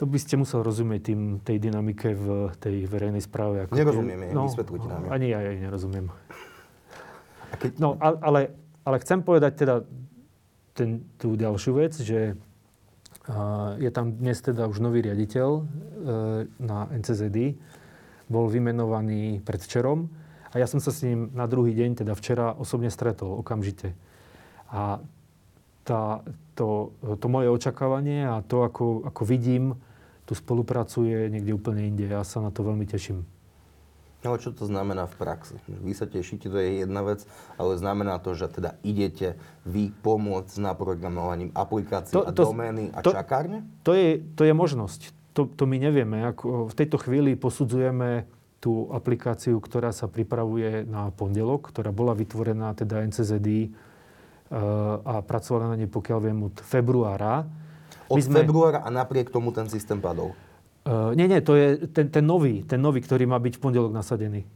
To 0.00 0.08
by 0.08 0.16
ste 0.16 0.40
musel 0.40 0.64
rozumieť 0.64 1.12
tým, 1.12 1.44
tej 1.44 1.60
dynamike 1.60 2.16
v 2.16 2.48
tej 2.56 2.88
verejnej 2.88 3.20
správe. 3.20 3.68
Ako 3.68 3.76
Nerozumiem, 3.76 4.32
no, 4.32 4.48
vysvetlite 4.48 4.88
nám. 4.88 5.12
Ani 5.12 5.28
ja 5.28 5.44
jej 5.44 5.60
nerozumiem. 5.60 6.08
Keď... 7.58 7.80
No, 7.82 7.98
ale, 7.98 8.54
ale 8.86 8.96
chcem 9.02 9.24
povedať 9.24 9.52
teda 9.58 9.82
ten, 10.76 11.02
tú 11.18 11.34
ďalšiu 11.34 11.72
vec, 11.80 11.98
že 11.98 12.38
je 13.78 13.90
tam 13.92 14.16
dnes 14.16 14.38
teda 14.40 14.66
už 14.66 14.80
nový 14.82 15.04
riaditeľ 15.04 15.48
uh, 15.54 15.64
na 16.58 16.88
NCZD. 16.90 17.54
Bol 18.30 18.46
vymenovaný 18.50 19.42
predvčerom 19.42 20.10
a 20.50 20.54
ja 20.58 20.66
som 20.66 20.82
sa 20.82 20.90
s 20.90 21.02
ním 21.06 21.30
na 21.34 21.46
druhý 21.46 21.74
deň, 21.74 22.02
teda 22.02 22.12
včera, 22.18 22.54
osobne 22.54 22.90
stretol 22.90 23.38
okamžite. 23.38 23.94
A 24.70 25.02
tá, 25.82 26.22
to, 26.54 26.94
to 27.18 27.26
moje 27.26 27.50
očakávanie 27.50 28.26
a 28.26 28.42
to, 28.46 28.62
ako, 28.62 29.06
ako 29.06 29.22
vidím 29.26 29.78
tú 30.26 30.38
spoluprácu 30.38 31.10
je 31.10 31.26
niekde 31.26 31.50
úplne 31.50 31.90
inde. 31.90 32.06
Ja 32.06 32.22
sa 32.22 32.38
na 32.38 32.54
to 32.54 32.62
veľmi 32.62 32.86
teším. 32.86 33.26
Ale 34.20 34.36
čo 34.36 34.52
to 34.52 34.68
znamená 34.68 35.08
v 35.08 35.16
praxi? 35.16 35.56
Vy 35.64 35.96
sa 35.96 36.04
tešíte, 36.04 36.52
to 36.52 36.60
je 36.60 36.84
jedna 36.84 37.00
vec, 37.00 37.24
ale 37.56 37.80
znamená 37.80 38.20
to, 38.20 38.36
že 38.36 38.52
teda 38.52 38.76
idete 38.84 39.40
vy 39.64 39.88
pomôcť 40.04 40.50
s 40.52 40.60
naprogramovaním 40.60 41.48
aplikácií 41.56 42.12
to, 42.12 42.28
a 42.28 42.32
to, 42.32 42.52
domény 42.52 42.92
a 42.92 43.00
to, 43.00 43.16
čakárne? 43.16 43.64
To 43.88 43.96
je, 43.96 44.20
to 44.36 44.44
je 44.44 44.52
možnosť. 44.52 45.16
To, 45.32 45.48
to 45.48 45.64
my 45.64 45.80
nevieme. 45.80 46.20
Ako 46.36 46.68
v 46.68 46.74
tejto 46.76 47.00
chvíli 47.00 47.32
posudzujeme 47.32 48.28
tú 48.60 48.92
aplikáciu, 48.92 49.56
ktorá 49.56 49.88
sa 49.88 50.04
pripravuje 50.04 50.84
na 50.84 51.08
pondelok, 51.08 51.72
ktorá 51.72 51.88
bola 51.88 52.12
vytvorená 52.12 52.76
teda 52.76 53.00
NCZD 53.08 53.48
e, 53.48 53.68
a 55.00 55.24
pracovala 55.24 55.72
na 55.72 55.76
nej, 55.80 55.88
pokiaľ 55.88 56.18
viem, 56.20 56.38
od 56.44 56.60
februára. 56.60 57.48
Od 58.12 58.20
sme... 58.20 58.44
februára 58.44 58.84
a 58.84 58.92
napriek 58.92 59.32
tomu 59.32 59.48
ten 59.48 59.64
systém 59.72 59.96
padol? 59.96 60.36
Uh, 60.80 61.12
nie, 61.12 61.28
nie, 61.28 61.44
to 61.44 61.52
je 61.56 61.66
ten, 61.92 62.08
ten 62.08 62.24
nový, 62.24 62.64
ten 62.64 62.80
nový, 62.80 63.04
ktorý 63.04 63.28
má 63.28 63.36
byť 63.36 63.56
v 63.56 63.60
pondelok 63.60 63.92
nasadený. 63.92 64.48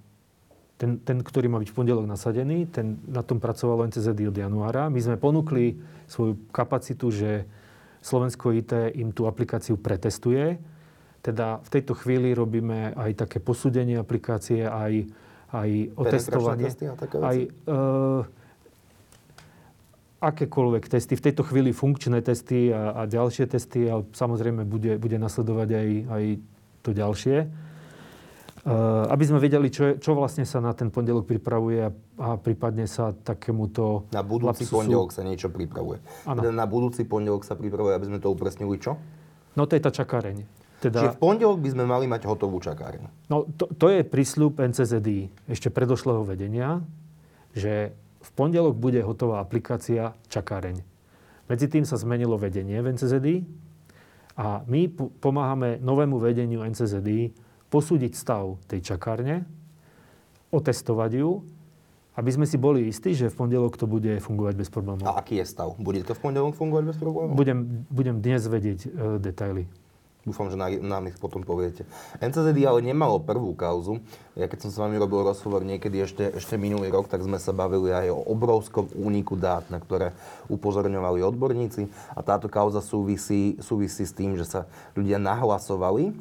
Ten, 0.75 0.99
ten, 1.05 1.21
ktorý 1.21 1.53
má 1.53 1.61
byť 1.61 1.71
v 1.71 1.77
pondelok 1.77 2.09
nasadený, 2.09 2.67
ten, 2.73 2.99
na 3.07 3.23
tom 3.23 3.39
pracovalo 3.39 3.87
NCZ 3.87 4.17
od 4.25 4.35
januára. 4.35 4.89
My 4.91 4.99
sme 4.99 5.21
ponúkli 5.21 5.79
svoju 6.09 6.51
kapacitu, 6.51 7.13
že 7.13 7.47
Slovensko 8.01 8.53
IT 8.57 8.97
im 8.97 9.13
tú 9.13 9.25
aplikáciu 9.29 9.77
pretestuje. 9.81 10.61
Teda 11.25 11.61
v 11.65 11.69
tejto 11.73 11.97
chvíli 11.97 12.37
robíme 12.37 12.93
aj 12.97 13.25
také 13.25 13.39
posúdenie 13.41 13.97
aplikácie, 13.97 14.69
aj, 14.69 15.09
aj 15.53 15.71
otestovanie. 15.97 16.69
Testy 16.69 16.85
a 16.89 16.97
také 16.97 17.17
aj, 17.17 17.37
uh, 17.65 18.21
akékoľvek 20.25 20.89
testy, 20.89 21.15
v 21.15 21.25
tejto 21.31 21.45
chvíli 21.45 21.77
funkčné 21.77 22.25
testy 22.25 22.73
a, 22.73 22.97
a 22.97 23.03
ďalšie 23.05 23.45
testy, 23.49 23.87
ale 23.87 24.09
samozrejme 24.17 24.65
bude, 24.65 24.97
bude 24.97 25.21
nasledovať 25.21 25.69
aj, 25.77 25.89
aj 26.09 26.25
to 26.81 26.91
ďalšie. 26.97 27.39
Uh, 28.65 29.05
aby 29.13 29.29
sme 29.29 29.45
vedeli, 29.45 29.69
čo, 29.69 29.93
je, 29.93 29.93
čo 30.01 30.17
vlastne 30.17 30.49
sa 30.49 30.57
na 30.57 30.73
ten 30.73 30.89
pondelok 30.89 31.29
pripravuje 31.29 31.85
a, 31.85 31.93
a 32.17 32.41
prípadne 32.41 32.89
sa 32.89 33.13
takémuto 33.13 34.09
Na 34.09 34.25
budúci 34.25 34.65
lapsusu... 34.65 34.81
pondelok 34.81 35.13
sa 35.13 35.21
niečo 35.21 35.53
pripravuje. 35.53 36.01
Teda 36.25 36.49
na 36.49 36.65
budúci 36.65 37.05
pondelok 37.05 37.45
sa 37.45 37.61
pripravuje, 37.61 37.93
aby 37.93 38.09
sme 38.09 38.19
to 38.25 38.33
upresnili 38.33 38.81
čo? 38.81 38.97
No 39.53 39.69
to 39.69 39.77
je 39.77 39.85
tá 39.85 39.93
čakáreň. 39.93 40.49
Teda... 40.81 40.97
Čiže 40.97 41.13
v 41.13 41.21
pondelok 41.21 41.61
by 41.61 41.69
sme 41.77 41.85
mali 41.85 42.09
mať 42.09 42.25
hotovú 42.25 42.57
čakáreň. 42.65 43.29
No 43.29 43.45
to, 43.53 43.69
to 43.69 43.93
je 43.93 44.01
prísľub 44.01 44.57
NCZD 44.57 45.29
ešte 45.45 45.69
predošlého 45.69 46.25
vedenia, 46.25 46.81
že 47.53 47.93
v 48.25 48.31
pondelok 48.33 48.81
bude 48.81 49.05
hotová 49.05 49.45
aplikácia 49.45 50.17
Čakáreň. 50.33 50.81
Medzi 51.45 51.69
tým 51.69 51.85
sa 51.85 52.01
zmenilo 52.01 52.41
vedenie 52.41 52.81
v 52.81 52.97
NCZD 52.97 53.29
a 54.41 54.65
my 54.65 54.89
pomáhame 55.21 55.77
novému 55.77 56.17
vedeniu 56.17 56.65
NCZD 56.65 57.37
posúdiť 57.69 58.17
stav 58.17 58.57
tej 58.65 58.81
čakárne, 58.81 59.45
otestovať 60.49 61.21
ju, 61.21 61.45
aby 62.15 62.31
sme 62.31 62.47
si 62.47 62.57
boli 62.57 62.87
istí, 62.87 63.13
že 63.13 63.27
v 63.27 63.35
pondelok 63.35 63.75
to 63.75 63.91
bude 63.91 64.23
fungovať 64.23 64.55
bez 64.55 64.71
problémov. 64.71 65.03
A 65.05 65.19
aký 65.19 65.43
je 65.43 65.47
stav? 65.51 65.75
Bude 65.77 66.01
to 66.07 66.15
v 66.15 66.21
pondelok 66.23 66.55
fungovať 66.55 66.85
bez 66.95 66.97
problémov? 66.97 67.35
Budem, 67.35 67.85
budem 67.91 68.23
dnes 68.23 68.47
vedieť 68.47 68.81
e, 68.87 68.89
detaily. 69.19 69.67
Dúfam, 70.25 70.49
že 70.49 70.57
nám 70.57 71.05
ich 71.13 71.21
potom 71.21 71.45
poviete. 71.45 71.85
NCZD 72.17 72.65
ale 72.65 72.81
nemalo 72.81 73.21
prvú 73.21 73.53
kauzu. 73.53 74.01
Ja 74.33 74.49
keď 74.49 74.67
som 74.67 74.71
s 74.73 74.81
vami 74.81 74.97
robil 74.97 75.21
rozhovor 75.21 75.61
niekedy 75.69 76.01
ešte, 76.01 76.33
ešte 76.33 76.57
minulý 76.57 76.89
rok, 76.89 77.13
tak 77.13 77.21
sme 77.21 77.37
sa 77.37 77.53
bavili 77.53 77.93
aj 77.93 78.09
o 78.09 78.25
obrovskom 78.33 78.89
úniku 78.97 79.37
dát, 79.37 79.69
na 79.69 79.77
ktoré 79.77 80.17
upozorňovali 80.49 81.21
odborníci. 81.21 81.93
A 82.17 82.25
táto 82.25 82.49
kauza 82.49 82.81
súvisí, 82.81 83.61
súvisí 83.61 84.09
s 84.09 84.17
tým, 84.17 84.41
že 84.41 84.49
sa 84.49 84.65
ľudia 84.97 85.21
nahlasovali 85.21 86.17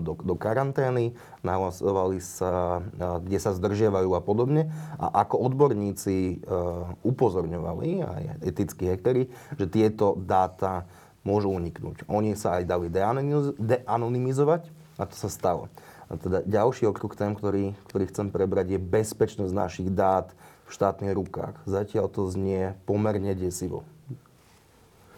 do, 0.00 0.16
do 0.16 0.34
karantény, 0.34 1.12
nahlasovali 1.44 2.24
sa, 2.24 2.80
kde 3.20 3.36
sa 3.36 3.52
zdržiavajú 3.52 4.16
a 4.16 4.24
podobne. 4.24 4.72
A 4.96 5.28
ako 5.28 5.44
odborníci 5.44 6.40
upozorňovali, 7.04 7.88
aj 8.00 8.22
etickí 8.48 8.88
hektory, 8.88 9.28
že 9.60 9.68
tieto 9.68 10.16
dáta 10.16 10.88
môžu 11.22 11.50
uniknúť. 11.54 12.06
Oni 12.10 12.34
sa 12.34 12.58
aj 12.58 12.64
dali 12.66 12.86
deanonymizovať 12.90 14.62
a 14.98 15.02
to 15.06 15.14
sa 15.14 15.30
stalo. 15.30 15.70
A 16.12 16.20
teda 16.20 16.44
ďalší 16.44 16.84
okruh 16.90 17.14
tém, 17.16 17.32
ktorý, 17.32 17.72
ktorý 17.88 18.04
chcem 18.12 18.28
prebrať, 18.28 18.76
je 18.76 18.80
bezpečnosť 18.82 19.52
našich 19.54 19.88
dát 19.88 20.28
v 20.68 20.70
štátnych 20.70 21.16
rukách. 21.16 21.56
Zatiaľ 21.64 22.12
to 22.12 22.28
znie 22.28 22.76
pomerne 22.84 23.32
desivo. 23.32 23.86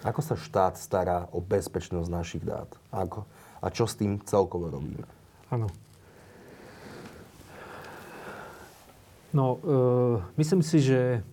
Ako 0.04 0.20
sa 0.20 0.36
štát 0.36 0.76
stará 0.76 1.26
o 1.32 1.40
bezpečnosť 1.40 2.08
našich 2.12 2.44
dát? 2.44 2.68
Ako? 2.92 3.24
A 3.64 3.72
čo 3.72 3.88
s 3.88 3.96
tým 3.96 4.20
celkovo 4.22 4.68
robíme? 4.68 5.08
Áno. 5.48 5.72
No, 9.34 9.58
e, 9.58 10.22
myslím 10.38 10.62
si, 10.62 10.78
že 10.78 11.24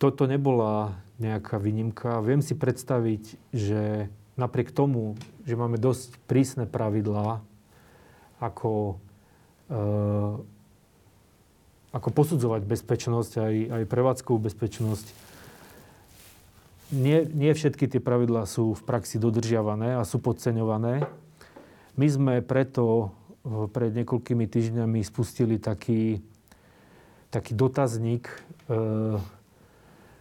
toto 0.00 0.24
nebola 0.24 0.96
nejaká 1.20 1.60
výnimka. 1.60 2.24
Viem 2.24 2.40
si 2.40 2.56
predstaviť, 2.56 3.36
že 3.52 4.08
napriek 4.40 4.72
tomu, 4.72 5.20
že 5.44 5.60
máme 5.60 5.76
dosť 5.76 6.16
prísne 6.24 6.64
pravidlá, 6.64 7.44
ako, 8.40 8.96
e, 9.68 9.76
ako 11.92 12.08
posudzovať 12.08 12.64
bezpečnosť, 12.64 13.32
aj, 13.36 13.54
aj 13.68 13.82
prevádzkovú 13.84 14.48
bezpečnosť, 14.48 15.06
nie, 16.90 17.22
nie 17.30 17.54
všetky 17.54 17.86
tie 17.86 18.02
pravidlá 18.02 18.50
sú 18.50 18.74
v 18.74 18.82
praxi 18.82 19.22
dodržiavané 19.22 19.94
a 19.94 20.02
sú 20.02 20.18
podceňované. 20.18 21.06
My 21.94 22.06
sme 22.10 22.34
preto 22.42 23.14
eh, 23.46 23.70
pred 23.70 23.94
niekoľkými 23.94 24.46
týždňami 24.50 24.98
spustili 25.06 25.62
taký, 25.62 26.18
taký 27.30 27.54
dotazník 27.54 28.26
e, 28.26 28.34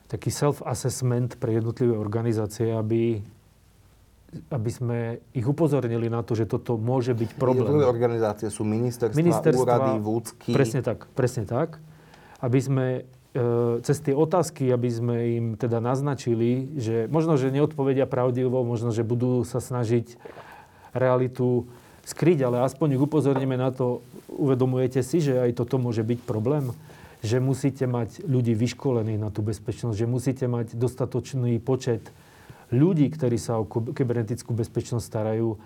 taký 0.10 0.34
self-assessment 0.34 1.38
pre 1.38 1.62
jednotlivé 1.62 1.94
organizácie, 1.94 2.74
aby, 2.74 3.22
aby 4.50 4.70
sme 4.74 5.22
ich 5.38 5.46
upozornili 5.46 6.10
na 6.10 6.26
to, 6.26 6.34
že 6.34 6.50
toto 6.50 6.82
môže 6.82 7.14
byť 7.14 7.38
problém. 7.38 7.70
Jednotlivé 7.70 7.86
organizácie 7.86 8.50
sú 8.50 8.66
ministerstva, 8.66 9.14
ministerstva 9.14 9.76
úrady, 9.78 9.92
vúcky. 10.02 10.50
Presne 10.50 10.82
tak, 10.82 11.06
presne 11.14 11.46
tak. 11.46 11.78
Aby 12.42 12.60
sme 12.60 12.86
e, 12.98 13.02
cez 13.86 14.02
tie 14.02 14.18
otázky, 14.18 14.74
aby 14.74 14.90
sme 14.90 15.16
im 15.38 15.46
teda 15.54 15.78
naznačili, 15.78 16.74
že 16.74 17.06
možno, 17.14 17.38
že 17.38 17.54
neodpovedia 17.54 18.10
pravdivo, 18.10 18.66
možno, 18.66 18.90
že 18.90 19.06
budú 19.06 19.46
sa 19.46 19.62
snažiť 19.62 20.18
realitu 20.90 21.70
skryť, 22.10 22.50
ale 22.50 22.66
aspoň 22.66 22.98
ich 22.98 23.06
upozorníme 23.06 23.54
na 23.54 23.70
to, 23.70 24.02
uvedomujete 24.34 25.06
si, 25.06 25.22
že 25.22 25.38
aj 25.38 25.62
toto 25.62 25.78
môže 25.78 26.02
byť 26.02 26.26
problém 26.26 26.74
že 27.20 27.44
musíte 27.44 27.84
mať 27.84 28.24
ľudí 28.24 28.56
vyškolených 28.56 29.20
na 29.20 29.30
tú 29.30 29.44
bezpečnosť, 29.44 29.96
že 29.96 30.08
musíte 30.08 30.46
mať 30.48 30.80
dostatočný 30.80 31.60
počet 31.60 32.16
ľudí, 32.72 33.12
ktorí 33.12 33.36
sa 33.36 33.60
o 33.60 33.68
kybernetickú 33.68 34.56
bezpečnosť 34.56 35.04
starajú, 35.04 35.60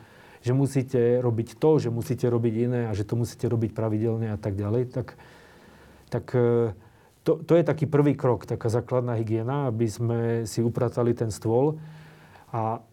že 0.44 0.52
musíte 0.52 1.22
robiť 1.22 1.56
to, 1.56 1.70
že 1.80 1.90
musíte 1.94 2.26
robiť 2.28 2.54
iné 2.68 2.82
a 2.90 2.96
že 2.98 3.06
to 3.06 3.16
musíte 3.16 3.46
robiť 3.48 3.72
pravidelne 3.72 4.34
a 4.34 4.38
tak 4.40 4.58
ďalej, 4.58 4.92
tak, 4.92 5.16
tak 6.10 6.26
e, 6.36 6.74
to, 7.24 7.40
to 7.40 7.54
je 7.56 7.64
taký 7.64 7.86
prvý 7.88 8.18
krok, 8.18 8.44
taká 8.44 8.68
základná 8.68 9.16
hygiena, 9.16 9.72
aby 9.72 9.88
sme 9.88 10.20
si 10.44 10.60
upratali 10.60 11.16
ten 11.16 11.32
stôl. 11.32 11.80
A 12.52 12.84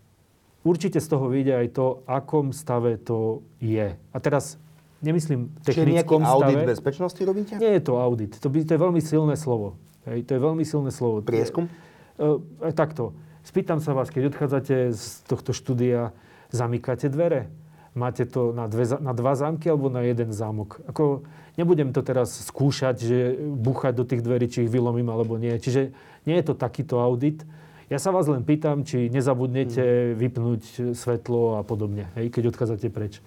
určite 0.62 1.02
z 1.02 1.08
toho 1.10 1.26
vyjde 1.26 1.66
aj 1.66 1.68
to, 1.74 1.86
akom 2.06 2.54
stave 2.54 3.00
to 3.02 3.42
je. 3.58 3.98
A 3.98 4.16
teraz 4.22 4.60
nemyslím 5.00 5.56
technickom 5.64 6.20
Čiže 6.22 6.32
audit 6.32 6.56
stave. 6.60 6.70
bezpečnosti 6.70 7.22
robíte? 7.24 7.52
Nie 7.56 7.80
je 7.80 7.82
to 7.84 7.96
audit. 7.96 8.36
To, 8.40 8.48
by, 8.52 8.64
to 8.64 8.72
je 8.76 8.80
veľmi 8.80 9.00
silné 9.00 9.34
slovo. 9.36 9.80
Hej, 10.08 10.28
to 10.28 10.36
je 10.36 10.40
veľmi 10.40 10.64
silné 10.64 10.90
slovo. 10.92 11.20
Prieskum? 11.20 11.68
Uh, 12.16 12.40
takto. 12.72 13.16
Spýtam 13.40 13.80
sa 13.80 13.96
vás, 13.96 14.12
keď 14.12 14.32
odchádzate 14.32 14.92
z 14.92 15.04
tohto 15.24 15.56
štúdia, 15.56 16.12
zamykate 16.52 17.08
dvere? 17.08 17.48
Máte 17.96 18.22
to 18.28 18.54
na, 18.54 18.70
dve, 18.70 18.86
na 19.00 19.10
dva 19.16 19.34
zámky 19.34 19.66
alebo 19.66 19.90
na 19.90 20.04
jeden 20.06 20.30
zámok? 20.30 20.78
Ako, 20.86 21.26
nebudem 21.58 21.90
to 21.90 22.04
teraz 22.04 22.46
skúšať, 22.46 22.96
že 23.02 23.18
búchať 23.40 23.92
do 23.96 24.04
tých 24.06 24.22
dverí, 24.22 24.46
či 24.46 24.68
ich 24.68 24.70
vylomím 24.70 25.10
alebo 25.10 25.40
nie. 25.40 25.56
Čiže 25.56 25.90
nie 26.28 26.36
je 26.38 26.44
to 26.46 26.54
takýto 26.54 27.00
audit. 27.02 27.42
Ja 27.90 27.98
sa 27.98 28.14
vás 28.14 28.30
len 28.30 28.46
pýtam, 28.46 28.86
či 28.86 29.10
nezabudnete 29.10 29.82
hmm. 29.82 30.14
vypnúť 30.14 30.62
svetlo 30.94 31.58
a 31.58 31.66
podobne, 31.66 32.06
hej, 32.14 32.30
keď 32.30 32.54
odchádzate 32.54 32.86
preč. 32.92 33.18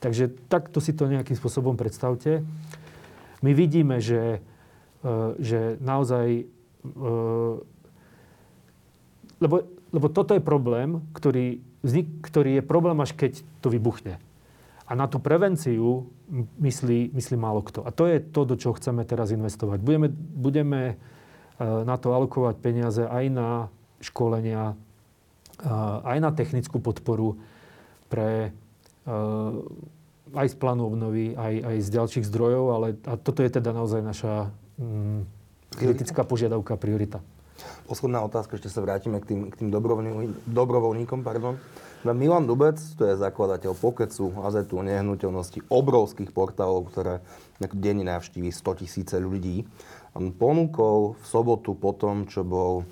Takže 0.00 0.28
takto 0.52 0.78
si 0.78 0.92
to 0.92 1.08
nejakým 1.08 1.36
spôsobom 1.36 1.74
predstavte. 1.74 2.44
My 3.40 3.52
vidíme, 3.56 4.00
že, 4.00 4.40
e, 5.00 5.10
že 5.40 5.80
naozaj... 5.80 6.44
E, 6.44 7.08
lebo, 9.36 9.56
lebo 9.92 10.06
toto 10.12 10.32
je 10.32 10.42
problém, 10.44 11.00
ktorý, 11.12 11.60
ktorý 12.24 12.60
je 12.60 12.62
problém, 12.64 12.96
až 13.00 13.12
keď 13.16 13.40
to 13.64 13.68
vybuchne. 13.72 14.20
A 14.86 14.92
na 14.94 15.10
tú 15.10 15.18
prevenciu 15.18 16.06
myslí, 16.62 17.10
myslí 17.10 17.36
málo 17.36 17.60
kto. 17.64 17.82
A 17.82 17.90
to 17.90 18.06
je 18.06 18.22
to, 18.22 18.46
do 18.46 18.54
čoho 18.54 18.76
chceme 18.78 19.02
teraz 19.02 19.34
investovať. 19.34 19.82
Budeme, 19.82 20.08
budeme 20.12 20.80
e, 20.92 20.94
na 21.64 21.96
to 21.96 22.12
alokovať 22.12 22.54
peniaze 22.60 23.02
aj 23.02 23.24
na 23.32 23.50
školenia, 24.04 24.76
aj 26.04 26.18
na 26.20 26.30
technickú 26.36 26.84
podporu 26.84 27.40
pre 28.12 28.52
aj 30.34 30.46
z 30.50 30.56
plánu 30.58 30.90
obnovy, 30.90 31.38
aj, 31.38 31.54
aj 31.62 31.76
z 31.86 31.88
ďalších 31.94 32.24
zdrojov, 32.26 32.64
ale 32.74 32.86
a 33.06 33.14
toto 33.14 33.46
je 33.46 33.50
teda 33.50 33.70
naozaj 33.70 34.02
naša 34.02 34.50
mm, 34.76 35.20
kritická 35.78 36.26
požiadavka, 36.26 36.74
priorita. 36.74 37.22
Posledná 37.88 38.20
otázka, 38.20 38.58
ešte 38.58 38.68
sa 38.68 38.84
vrátime 38.84 39.22
k 39.22 39.32
tým, 39.32 39.40
k 39.48 39.54
tým 39.64 39.68
dobrovoľníkom. 40.50 41.24
Pardon. 41.24 41.56
Milan 42.04 42.46
Dubec, 42.46 42.78
to 42.78 43.02
je 43.08 43.18
zakladateľ 43.18 43.72
Pokecu, 43.74 44.44
Azetu, 44.44 44.78
nehnuteľnosti, 44.84 45.64
obrovských 45.66 46.30
portálov, 46.30 46.92
ktoré 46.92 47.24
denne 47.72 48.06
navštíví 48.06 48.52
100 48.52 48.82
tisíce 48.84 49.16
ľudí. 49.16 49.66
On 50.14 50.30
ponúkol 50.30 51.16
v 51.18 51.24
sobotu 51.24 51.74
po 51.74 51.96
tom, 51.96 52.28
čo 52.28 52.46
bol 52.46 52.86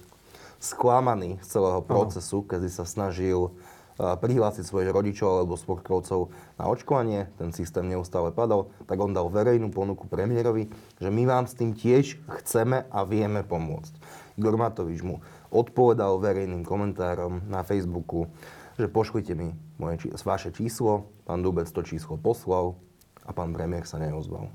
sklamaný 0.59 1.38
z 1.44 1.61
celého 1.61 1.85
procesu, 1.85 2.42
keď 2.42 2.66
sa 2.72 2.88
snažil 2.88 3.53
prihlásiť 3.98 4.64
svojich 4.66 4.90
rodičov 4.90 5.42
alebo 5.42 5.54
sportovcov 5.54 6.35
na 6.59 6.66
očkovanie, 6.66 7.30
ten 7.38 7.54
systém 7.54 7.87
neustále 7.87 8.35
padal, 8.35 8.74
tak 8.90 8.98
on 8.98 9.14
dal 9.14 9.30
verejnú 9.30 9.70
ponuku 9.70 10.11
premiérovi, 10.11 10.66
že 10.98 11.09
my 11.11 11.22
vám 11.26 11.44
s 11.46 11.54
tým 11.54 11.78
tiež 11.78 12.18
chceme 12.42 12.90
a 12.90 12.98
vieme 13.07 13.46
pomôcť. 13.46 13.94
Igor 14.35 14.59
Matovič 14.59 14.98
mu 15.07 15.22
odpovedal 15.54 16.18
verejným 16.18 16.66
komentárom 16.66 17.46
na 17.46 17.62
Facebooku, 17.62 18.26
že 18.74 18.90
pošlite 18.90 19.38
mi 19.38 19.54
moje, 19.78 20.11
vaše 20.26 20.50
číslo, 20.50 21.07
pán 21.22 21.46
Dubec 21.46 21.70
to 21.70 21.87
číslo 21.87 22.18
poslal 22.18 22.74
a 23.22 23.30
pán 23.30 23.54
premiér 23.54 23.87
sa 23.87 24.02
neozval. 24.02 24.50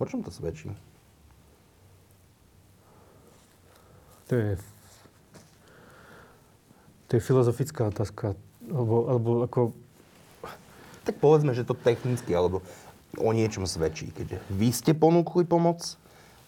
O 0.00 0.04
čom 0.08 0.24
to 0.24 0.32
svedčí? 0.32 0.72
To 4.32 4.34
je, 4.34 4.56
je 7.16 7.22
filozofická 7.24 7.88
otázka. 7.88 8.36
Alebo, 8.68 8.96
alebo 9.08 9.30
ako... 9.46 9.60
Tak 11.06 11.16
povedzme, 11.22 11.54
že 11.54 11.64
to 11.64 11.72
technicky, 11.72 12.34
alebo 12.34 12.60
o 13.16 13.30
niečom 13.32 13.64
svedčí. 13.64 14.12
Keď 14.12 14.42
vy 14.52 14.68
ste 14.74 14.92
ponúkli 14.92 15.46
pomoc, 15.46 15.96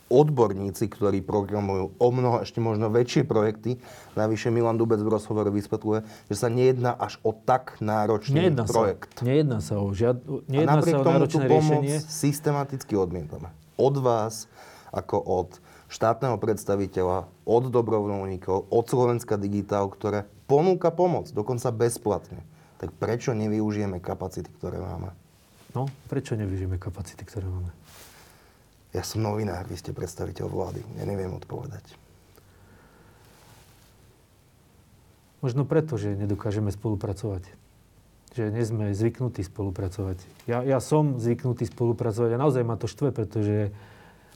odborníci, 0.08 0.88
ktorí 0.88 1.20
programujú 1.20 1.92
o 2.00 2.08
mnoho 2.08 2.40
ešte 2.40 2.64
možno 2.64 2.88
väčšie 2.88 3.28
projekty. 3.28 3.76
Navyše 4.16 4.48
Milan 4.48 4.80
Dubec 4.80 4.98
v 5.04 5.12
rozhovore 5.12 5.52
vysvetľuje, 5.52 6.00
že 6.32 6.36
sa 6.36 6.48
nejedná 6.48 6.96
až 6.96 7.20
o 7.20 7.36
tak 7.36 7.76
náročný 7.84 8.48
nejedná 8.48 8.64
projekt. 8.64 9.20
Sa, 9.20 9.24
nejedná 9.28 9.58
sa 9.60 9.76
o, 9.76 9.92
žiad, 9.92 10.24
nejedná 10.48 10.72
A 10.72 10.76
napriek 10.80 10.94
sa 10.96 11.00
o 11.00 11.04
tomu 11.04 11.24
tú 11.28 11.38
pomoc 11.44 11.84
riešenie. 11.84 11.98
systematicky 12.08 12.96
odmietame. 12.96 13.52
Od 13.76 13.94
vás, 14.00 14.48
ako 14.90 15.20
od 15.20 15.48
štátneho 15.92 16.40
predstaviteľa, 16.40 17.28
od 17.44 17.64
dobrovoľníkov, 17.68 18.72
od 18.72 18.84
Slovenska 18.88 19.36
Digitál, 19.36 19.92
ktoré 19.92 20.24
ponúka 20.48 20.88
pomoc, 20.88 21.30
dokonca 21.30 21.68
bezplatne. 21.70 22.40
Tak 22.80 22.96
prečo 22.96 23.36
nevyužijeme 23.36 24.00
kapacity, 24.00 24.48
ktoré 24.58 24.80
máme? 24.80 25.12
No, 25.76 25.86
prečo 26.08 26.34
nevyužijeme 26.34 26.80
kapacity, 26.80 27.22
ktoré 27.22 27.44
máme? 27.44 27.70
Ja 28.96 29.04
som 29.04 29.20
novinár, 29.20 29.68
vy 29.68 29.76
ste 29.76 29.92
predstaviteľ 29.92 30.48
vlády. 30.48 30.80
Ja 30.96 31.04
neviem 31.04 31.28
odpovedať. 31.36 31.84
Možno 35.44 35.62
preto, 35.68 36.00
že 36.00 36.16
nedokážeme 36.18 36.72
spolupracovať. 36.72 37.46
Že 38.34 38.50
nie 38.50 38.64
sme 38.64 38.84
zvyknutí 38.96 39.44
spolupracovať. 39.44 40.18
Ja, 40.50 40.64
ja 40.64 40.80
som 40.80 41.20
zvyknutý 41.20 41.68
spolupracovať 41.68 42.34
a 42.34 42.42
naozaj 42.42 42.64
ma 42.64 42.74
to 42.80 42.90
štve, 42.90 43.12
pretože 43.12 43.70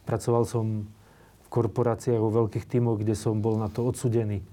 pracoval 0.05 0.45
som 0.47 0.87
v 1.43 1.49
korporáciách, 1.49 2.21
vo 2.21 2.31
veľkých 2.45 2.69
tímoch, 2.69 3.01
kde 3.01 3.19
som 3.19 3.41
bol 3.43 3.59
na 3.59 3.67
to 3.73 3.83
odsudený. 3.83 4.45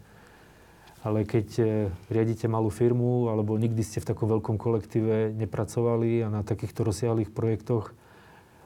Ale 1.00 1.24
keď 1.24 1.48
e, 1.60 1.64
riadite 2.12 2.52
malú 2.52 2.68
firmu, 2.68 3.32
alebo 3.32 3.56
nikdy 3.56 3.80
ste 3.88 4.04
v 4.04 4.10
takom 4.12 4.28
veľkom 4.28 4.60
kolektíve 4.60 5.32
nepracovali 5.32 6.24
a 6.24 6.28
na 6.28 6.42
takýchto 6.44 6.84
rozsiahlých 6.84 7.32
projektoch 7.32 7.96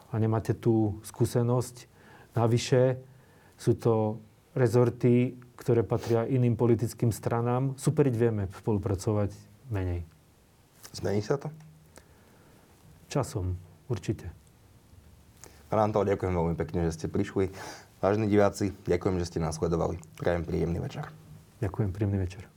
a 0.10 0.18
nemáte 0.18 0.58
tú 0.58 0.98
skúsenosť, 1.06 1.86
navyše 2.34 2.98
sú 3.58 3.78
to 3.78 4.18
rezorty, 4.58 5.38
ktoré 5.58 5.86
patria 5.86 6.26
iným 6.26 6.58
politickým 6.58 7.14
stranám. 7.14 7.78
Superiť 7.78 8.16
vieme 8.18 8.50
spolupracovať 8.50 9.30
menej. 9.70 10.02
Zmení 10.94 11.22
sa 11.22 11.38
to? 11.38 11.54
Časom, 13.10 13.54
určite. 13.90 14.26
Pán 15.70 15.90
Antol, 15.90 16.10
ďakujem 16.10 16.34
veľmi 16.34 16.56
pekne, 16.58 16.90
že 16.90 16.98
ste 16.98 17.06
prišli. 17.10 17.50
Vážení 17.98 18.30
diváci, 18.30 18.74
ďakujem, 18.86 19.18
že 19.22 19.30
ste 19.30 19.40
nás 19.42 19.58
sledovali. 19.58 19.98
Prajem 20.18 20.46
príjemný 20.46 20.82
večer. 20.82 21.23
Ďakujem, 21.64 21.96
príjemný 21.96 22.20
večer. 22.20 22.53